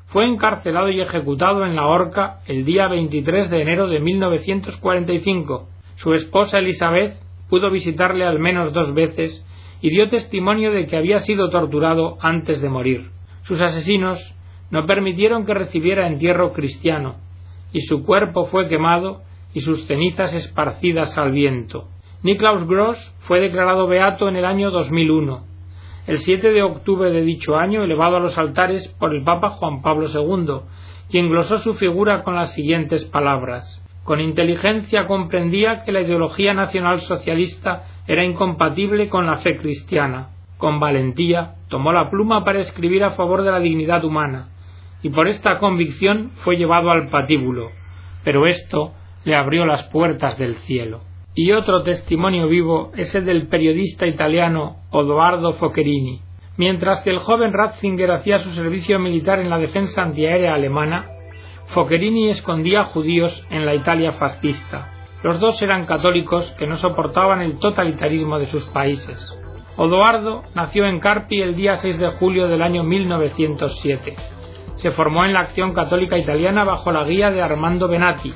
Fue 0.07 0.25
encarcelado 0.25 0.89
y 0.89 1.01
ejecutado 1.01 1.65
en 1.65 1.75
la 1.75 1.87
horca 1.87 2.39
el 2.47 2.65
día 2.65 2.87
23 2.87 3.49
de 3.49 3.61
enero 3.61 3.87
de 3.87 3.99
1945. 3.99 5.67
Su 5.95 6.13
esposa 6.13 6.59
Elizabeth 6.59 7.15
pudo 7.49 7.69
visitarle 7.69 8.25
al 8.25 8.39
menos 8.39 8.73
dos 8.73 8.93
veces 8.93 9.45
y 9.81 9.89
dio 9.89 10.09
testimonio 10.09 10.71
de 10.71 10.87
que 10.87 10.97
había 10.97 11.19
sido 11.19 11.49
torturado 11.49 12.17
antes 12.21 12.61
de 12.61 12.69
morir. 12.69 13.18
Sus 13.49 13.59
asesinos 13.61 14.19
no 14.69 14.85
permitieron 14.85 15.43
que 15.43 15.55
recibiera 15.55 16.05
entierro 16.05 16.53
cristiano, 16.53 17.15
y 17.73 17.81
su 17.81 18.05
cuerpo 18.05 18.45
fue 18.45 18.67
quemado 18.67 19.23
y 19.55 19.61
sus 19.61 19.87
cenizas 19.87 20.35
esparcidas 20.35 21.17
al 21.17 21.31
viento. 21.31 21.87
Niklaus 22.21 22.67
Gross 22.67 22.99
fue 23.21 23.39
declarado 23.39 23.87
beato 23.87 24.29
en 24.29 24.35
el 24.35 24.45
año 24.45 24.69
2001, 24.69 25.45
el 26.05 26.19
7 26.19 26.51
de 26.51 26.61
octubre 26.61 27.09
de 27.09 27.23
dicho 27.23 27.57
año 27.57 27.81
elevado 27.81 28.17
a 28.17 28.19
los 28.19 28.37
altares 28.37 28.87
por 28.99 29.15
el 29.15 29.23
Papa 29.23 29.49
Juan 29.49 29.81
Pablo 29.81 30.05
II, 30.13 30.67
quien 31.09 31.27
glosó 31.27 31.57
su 31.57 31.73
figura 31.73 32.21
con 32.21 32.35
las 32.35 32.53
siguientes 32.53 33.03
palabras. 33.05 33.83
Con 34.03 34.21
inteligencia 34.21 35.07
comprendía 35.07 35.83
que 35.83 35.91
la 35.91 36.01
ideología 36.01 36.53
nacional 36.53 37.01
socialista 37.01 37.85
era 38.05 38.23
incompatible 38.23 39.09
con 39.09 39.25
la 39.25 39.37
fe 39.37 39.57
cristiana. 39.57 40.35
Con 40.59 40.81
valentía 40.81 41.55
tomó 41.69 41.93
la 41.93 42.09
pluma 42.09 42.43
para 42.43 42.59
escribir 42.59 43.05
a 43.05 43.11
favor 43.11 43.43
de 43.43 43.51
la 43.51 43.61
dignidad 43.61 44.03
humana, 44.03 44.49
y 45.01 45.09
por 45.09 45.29
esta 45.29 45.57
convicción 45.57 46.31
fue 46.43 46.57
llevado 46.57 46.91
al 46.91 47.07
patíbulo. 47.07 47.69
Pero 48.25 48.45
esto 48.45 48.91
le 49.23 49.35
abrió 49.35 49.65
las 49.65 49.83
puertas 49.83 50.37
del 50.37 50.57
cielo. 50.57 50.99
Y 51.33 51.53
otro 51.53 51.83
testimonio 51.83 52.49
vivo 52.49 52.91
es 52.97 53.15
el 53.15 53.23
del 53.23 53.47
periodista 53.47 54.05
italiano 54.05 54.81
Odoardo 54.89 55.53
Foccherini. 55.53 56.19
Mientras 56.57 56.99
que 56.99 57.11
el 57.11 57.19
joven 57.19 57.53
Ratzinger 57.53 58.11
hacía 58.11 58.39
su 58.39 58.51
servicio 58.51 58.99
militar 58.99 59.39
en 59.39 59.49
la 59.49 59.59
defensa 59.59 60.01
antiaérea 60.01 60.55
alemana, 60.55 61.07
Foccherini 61.67 62.27
escondía 62.27 62.83
judíos 62.83 63.45
en 63.49 63.65
la 63.65 63.75
Italia 63.75 64.11
fascista. 64.11 64.91
Los 65.23 65.39
dos 65.39 65.61
eran 65.61 65.85
católicos 65.85 66.53
que 66.59 66.67
no 66.67 66.75
soportaban 66.75 67.39
el 67.39 67.59
totalitarismo 67.59 68.39
de 68.39 68.47
sus 68.47 68.65
países. 68.65 69.38
Odoardo 69.77 70.43
nació 70.55 70.85
en 70.85 70.99
Carpi 70.99 71.41
el 71.41 71.55
día 71.55 71.77
6 71.77 71.99
de 71.99 72.11
julio 72.11 72.47
del 72.47 72.61
año 72.61 72.83
1907. 72.83 74.15
Se 74.75 74.91
formó 74.91 75.25
en 75.25 75.33
la 75.33 75.41
Acción 75.41 75.73
Católica 75.73 76.17
Italiana 76.17 76.63
bajo 76.63 76.91
la 76.91 77.03
guía 77.03 77.31
de 77.31 77.41
Armando 77.41 77.87
Benatti, 77.87 78.33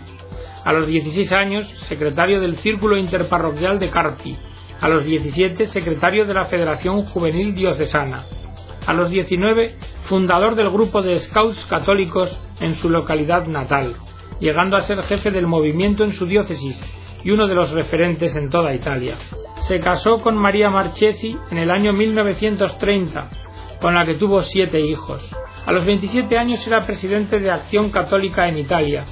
a 0.63 0.71
los 0.71 0.87
16 0.87 1.31
años, 1.33 1.67
secretario 1.89 2.39
del 2.39 2.57
Círculo 2.57 2.95
Interparroquial 2.97 3.79
de 3.79 3.89
Carpi. 3.89 4.37
A 4.79 4.87
los 4.87 5.05
17, 5.05 5.67
secretario 5.67 6.25
de 6.25 6.33
la 6.33 6.45
Federación 6.45 7.03
Juvenil 7.05 7.53
Diocesana. 7.53 8.25
A 8.85 8.93
los 8.93 9.09
19, 9.09 9.77
fundador 10.05 10.55
del 10.55 10.69
grupo 10.69 11.01
de 11.01 11.19
Scouts 11.19 11.65
católicos 11.65 12.37
en 12.59 12.75
su 12.75 12.89
localidad 12.89 13.45
natal, 13.47 13.95
llegando 14.39 14.77
a 14.77 14.83
ser 14.83 15.03
jefe 15.03 15.31
del 15.31 15.47
movimiento 15.47 16.03
en 16.03 16.13
su 16.13 16.25
diócesis 16.25 16.79
y 17.23 17.31
uno 17.31 17.47
de 17.47 17.55
los 17.55 17.71
referentes 17.71 18.35
en 18.35 18.49
toda 18.49 18.73
Italia. 18.73 19.17
Se 19.67 19.79
casó 19.79 20.21
con 20.21 20.37
María 20.37 20.69
Marchesi 20.69 21.37
en 21.51 21.57
el 21.57 21.71
año 21.71 21.93
1930, 21.93 23.29
con 23.81 23.93
la 23.93 24.05
que 24.05 24.15
tuvo 24.15 24.41
siete 24.41 24.81
hijos. 24.81 25.23
A 25.65 25.71
los 25.71 25.85
27 25.85 26.37
años 26.37 26.65
era 26.67 26.85
presidente 26.85 27.39
de 27.39 27.49
Acción 27.49 27.89
Católica 27.89 28.47
en 28.49 28.57
Italia 28.57 29.05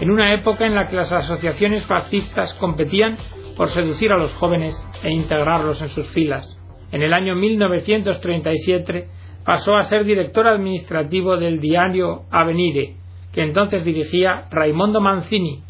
en 0.00 0.10
una 0.10 0.32
época 0.32 0.66
en 0.66 0.74
la 0.74 0.88
que 0.88 0.96
las 0.96 1.12
asociaciones 1.12 1.86
fascistas 1.86 2.54
competían 2.54 3.18
por 3.56 3.68
seducir 3.68 4.12
a 4.12 4.16
los 4.16 4.32
jóvenes 4.34 4.74
e 5.02 5.12
integrarlos 5.12 5.82
en 5.82 5.90
sus 5.90 6.08
filas. 6.08 6.58
En 6.90 7.02
el 7.02 7.12
año 7.12 7.36
1937 7.36 9.08
pasó 9.44 9.76
a 9.76 9.82
ser 9.82 10.04
director 10.04 10.48
administrativo 10.48 11.36
del 11.36 11.60
diario 11.60 12.22
Avenire, 12.30 12.96
que 13.32 13.42
entonces 13.42 13.84
dirigía 13.84 14.46
Raimondo 14.50 15.00
Manzini, 15.00 15.62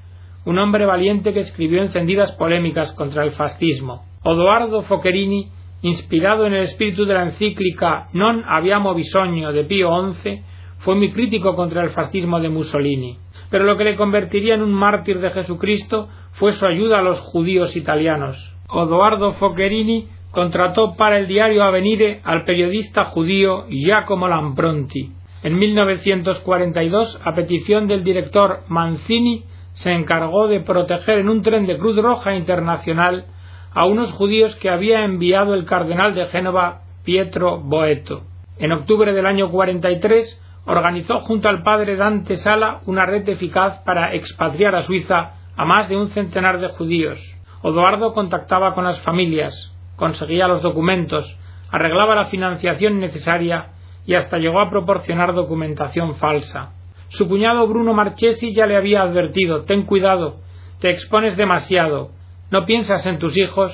un 0.44 0.58
hombre 0.58 0.86
valiente 0.86 1.34
que 1.34 1.40
escribió 1.40 1.82
encendidas 1.82 2.32
polémicas 2.32 2.92
contra 2.92 3.24
el 3.24 3.32
fascismo. 3.32 4.04
Odoardo 4.22 4.83
Foccherini, 4.83 5.50
inspirado 5.83 6.46
en 6.46 6.54
el 6.54 6.64
espíritu 6.64 7.04
de 7.04 7.14
la 7.14 7.24
encíclica 7.24 8.06
Non 8.12 8.44
abbiamo 8.46 8.94
bisogno 8.94 9.52
de 9.52 9.64
Pío 9.64 9.88
XI, 9.88 10.42
fue 10.78 10.94
muy 10.94 11.12
crítico 11.12 11.56
contra 11.56 11.83
el 11.83 11.90
fascismo 11.90 12.40
de 12.40 12.48
Mussolini 12.48 13.18
pero 13.50 13.64
lo 13.64 13.76
que 13.76 13.85
le 13.85 13.96
convertiría 13.96 14.54
en 14.54 14.62
un 14.62 14.72
mártir 14.72 15.20
de 15.20 15.30
Jesucristo 15.30 16.09
fue 16.33 16.52
su 16.54 16.64
ayuda 16.64 17.00
a 17.00 17.02
los 17.02 17.20
judíos 17.20 17.76
italianos. 17.76 18.37
Odoardo 18.68 19.33
Foccherini 19.35 20.09
contrató 20.30 20.94
para 20.94 21.18
el 21.18 21.26
diario 21.26 21.64
Avenire 21.64 22.20
al 22.24 22.44
periodista 22.44 23.06
judío 23.06 23.66
Giacomo 23.68 24.28
Lampronti. 24.28 25.12
En 25.42 25.59
1942, 25.59 27.20
a 27.24 27.35
petición 27.35 27.88
del 27.88 28.04
director 28.04 28.61
Manzini, 28.68 29.44
se 29.72 29.90
encargó 29.90 30.46
de 30.46 30.61
proteger 30.61 31.18
en 31.18 31.28
un 31.28 31.42
tren 31.42 31.66
de 31.66 31.78
Cruz 31.78 31.96
Roja 31.96 32.35
Internacional 32.37 33.24
a 33.72 33.87
unos 33.87 34.12
judíos 34.12 34.56
que 34.56 34.70
había 34.70 35.04
enviado 35.04 35.54
el 35.54 35.64
cardenal 35.64 36.14
de 36.14 36.26
Génova 36.26 36.83
Pietro 37.04 37.61
Boeto. 37.61 38.22
En 38.59 38.72
octubre 38.72 39.12
del 39.12 39.26
año 39.26 39.50
43, 39.50 40.40
organizó 40.66 41.20
junto 41.20 41.48
al 41.48 41.62
padre 41.62 41.96
Dante 41.96 42.37
Sala 42.37 42.80
una 42.87 43.06
red 43.06 43.28
eficaz 43.28 43.80
para 43.85 44.14
expatriar 44.14 44.74
a 44.74 44.83
Suiza 44.83 45.33
a 45.56 45.64
más 45.64 45.88
de 45.88 45.96
un 45.96 46.11
centenar 46.11 46.61
de 46.61 46.68
judíos. 46.68 47.18
Odoardo 47.62 48.12
contactaba 48.12 48.74
con 48.74 48.85
las 48.85 49.00
familias, 49.00 49.72
conseguía 49.96 50.48
los 50.48 50.62
documentos, 50.62 51.38
arreglaba 51.70 52.14
la 52.14 52.26
financiación 52.26 53.00
necesaria 53.00 53.70
y 54.06 54.14
hasta 54.14 54.38
llegó 54.38 54.61
a 54.61 54.70
proporcionar 54.70 55.35
documentación 55.35 56.16
falsa. 56.16 56.72
Su 57.09 57.28
cuñado 57.28 57.66
Bruno 57.66 57.92
Marchesi 57.92 58.54
ya 58.54 58.66
le 58.66 58.76
había 58.76 59.02
advertido 59.02 59.64
ten 59.64 59.83
cuidado, 59.83 60.37
te 60.80 60.90
expones 60.90 61.37
demasiado, 61.37 62.11
no 62.50 62.66
piensas 62.66 63.06
en 63.06 63.18
tus 63.18 63.36
hijos. 63.36 63.72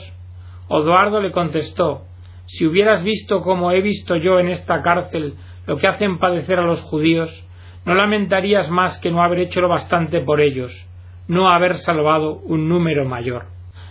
Odoardo 0.69 1.21
le 1.21 1.33
contestó 1.33 2.07
si 2.47 2.65
hubieras 2.65 3.03
visto 3.03 3.43
como 3.43 3.73
he 3.73 3.81
visto 3.81 4.17
yo 4.17 4.39
en 4.39 4.49
esta 4.49 4.81
cárcel 4.81 5.35
lo 5.67 5.77
que 5.79 5.89
hacen 5.89 6.19
padecer 6.19 6.61
a 6.61 6.65
los 6.65 6.81
judíos, 6.83 7.45
no 7.85 7.95
lamentarías 7.95 8.71
más 8.71 8.99
que 8.99 9.11
no 9.11 9.23
haber 9.23 9.41
hecho 9.41 9.61
lo 9.61 9.69
bastante 9.69 10.21
por 10.21 10.41
ellos, 10.41 10.73
no 11.27 11.51
haber 11.51 11.77
salvado 11.79 12.39
un 12.45 12.69
número 12.69 13.05
mayor. 13.05 13.47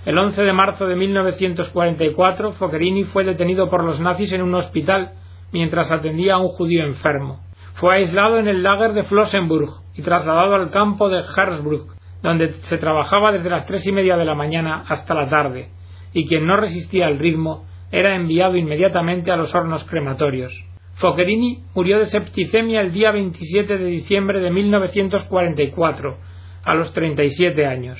El 0.05 0.17
11 0.17 0.41
de 0.41 0.53
marzo 0.53 0.87
de 0.87 0.95
1944, 0.95 2.53
Foccherini 2.53 3.03
fue 3.05 3.25
detenido 3.25 3.69
por 3.69 3.83
los 3.83 3.99
nazis 3.99 4.31
en 4.31 4.41
un 4.41 4.55
hospital 4.55 5.13
mientras 5.51 5.91
atendía 5.91 6.35
a 6.35 6.39
un 6.39 6.49
judío 6.49 6.85
enfermo. 6.85 7.41
Fue 7.73 7.95
aislado 7.95 8.37
en 8.37 8.47
el 8.47 8.63
lager 8.63 8.93
de 8.93 9.03
Flossenburg 9.03 9.69
y 9.95 10.01
trasladado 10.01 10.55
al 10.55 10.71
campo 10.71 11.09
de 11.09 11.23
Hersbruck, 11.23 11.94
donde 12.25 12.55
se 12.63 12.79
trabajaba 12.79 13.31
desde 13.31 13.51
las 13.51 13.67
tres 13.67 13.85
y 13.85 13.91
media 13.91 14.17
de 14.17 14.25
la 14.25 14.33
mañana 14.33 14.83
hasta 14.87 15.13
la 15.13 15.29
tarde, 15.29 15.69
y 16.11 16.25
quien 16.25 16.47
no 16.47 16.57
resistía 16.57 17.05
al 17.05 17.19
ritmo 17.19 17.65
era 17.91 18.15
enviado 18.15 18.57
inmediatamente 18.57 19.31
a 19.31 19.35
los 19.35 19.53
hornos 19.53 19.83
crematorios. 19.83 20.51
Foccherini 20.95 21.59
murió 21.75 21.99
de 21.99 22.07
septicemia 22.07 22.81
el 22.81 22.93
día 22.93 23.11
27 23.11 23.77
de 23.77 23.85
diciembre 23.85 24.39
de 24.39 24.49
1944, 24.49 26.17
a 26.63 26.73
los 26.73 26.91
37 26.93 27.63
años, 27.63 27.99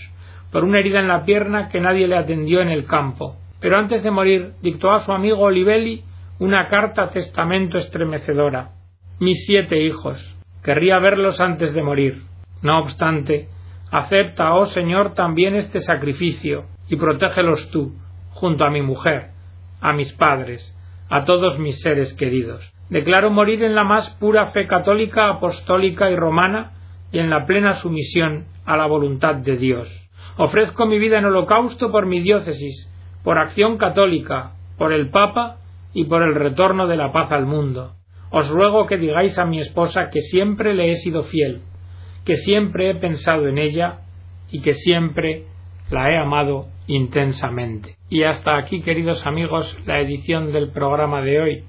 por 0.51 0.63
una 0.63 0.79
herida 0.79 1.01
en 1.01 1.07
la 1.07 1.23
pierna 1.23 1.69
que 1.69 1.79
nadie 1.79 2.07
le 2.07 2.17
atendió 2.17 2.61
en 2.61 2.69
el 2.69 2.87
campo. 2.87 3.35
Pero 3.59 3.77
antes 3.77 4.01
de 4.01 4.09
morir 4.09 4.53
dictó 4.63 4.91
a 4.91 5.01
su 5.01 5.11
amigo 5.11 5.41
Olivelli 5.41 6.03
una 6.39 6.65
carta 6.65 7.11
testamento 7.11 7.77
estremecedora. 7.77 8.71
Mis 9.19 9.45
siete 9.45 9.83
hijos. 9.83 10.35
Querría 10.63 10.97
verlos 10.97 11.39
antes 11.39 11.73
de 11.75 11.83
morir. 11.83 12.23
No 12.63 12.79
obstante, 12.79 13.49
acepta, 13.97 14.53
oh 14.55 14.65
Señor, 14.65 15.13
también 15.13 15.55
este 15.55 15.79
sacrificio 15.79 16.65
y 16.89 16.97
protégelos 16.97 17.69
tú, 17.71 17.93
junto 18.31 18.65
a 18.65 18.69
mi 18.69 18.81
mujer, 18.81 19.29
a 19.79 19.93
mis 19.93 20.11
padres, 20.13 20.75
a 21.09 21.23
todos 21.23 21.57
mis 21.59 21.81
seres 21.81 22.13
queridos. 22.13 22.73
Declaro 22.89 23.31
morir 23.31 23.63
en 23.63 23.73
la 23.73 23.85
más 23.85 24.09
pura 24.15 24.47
fe 24.47 24.67
católica, 24.67 25.29
apostólica 25.29 26.11
y 26.11 26.15
romana 26.15 26.73
y 27.11 27.19
en 27.19 27.29
la 27.29 27.45
plena 27.45 27.75
sumisión 27.75 28.45
a 28.65 28.75
la 28.75 28.85
voluntad 28.85 29.35
de 29.35 29.55
Dios. 29.55 29.89
Ofrezco 30.37 30.85
mi 30.85 30.99
vida 30.99 31.19
en 31.19 31.25
holocausto 31.25 31.89
por 31.89 32.05
mi 32.05 32.19
diócesis, 32.19 32.91
por 33.23 33.37
acción 33.37 33.77
católica, 33.77 34.51
por 34.77 34.91
el 34.91 35.09
Papa 35.09 35.57
y 35.93 36.03
por 36.03 36.21
el 36.21 36.35
retorno 36.35 36.87
de 36.87 36.97
la 36.97 37.13
paz 37.13 37.31
al 37.31 37.45
mundo. 37.45 37.93
Os 38.29 38.49
ruego 38.49 38.85
que 38.87 38.97
digáis 38.97 39.39
a 39.39 39.45
mi 39.45 39.61
esposa 39.61 40.09
que 40.11 40.19
siempre 40.19 40.73
le 40.73 40.91
he 40.91 40.95
sido 40.97 41.23
fiel, 41.23 41.61
que 42.25 42.35
siempre 42.35 42.89
he 42.89 42.95
pensado 42.95 43.47
en 43.47 43.57
ella 43.57 43.99
y 44.51 44.61
que 44.61 44.73
siempre 44.73 45.45
la 45.89 46.09
he 46.11 46.17
amado 46.17 46.67
intensamente. 46.87 47.95
Y 48.09 48.23
hasta 48.23 48.57
aquí, 48.57 48.81
queridos 48.81 49.25
amigos, 49.25 49.77
la 49.85 49.99
edición 49.99 50.51
del 50.51 50.71
programa 50.71 51.21
de 51.21 51.39
hoy, 51.39 51.63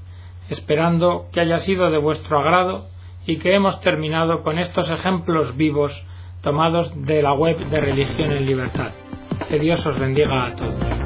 esperando 0.48 1.28
que 1.32 1.40
haya 1.40 1.58
sido 1.58 1.90
de 1.90 1.98
vuestro 1.98 2.38
agrado 2.38 2.88
y 3.26 3.38
que 3.38 3.54
hemos 3.54 3.80
terminado 3.80 4.42
con 4.42 4.58
estos 4.58 4.90
ejemplos 4.90 5.56
vivos 5.56 5.92
tomados 6.42 6.92
de 7.04 7.22
la 7.22 7.32
web 7.32 7.58
de 7.68 7.80
Religión 7.80 8.32
en 8.32 8.46
Libertad. 8.46 8.92
Que 9.48 9.58
Dios 9.58 9.84
os 9.84 9.98
bendiga 9.98 10.46
a 10.46 10.54
todos. 10.54 11.05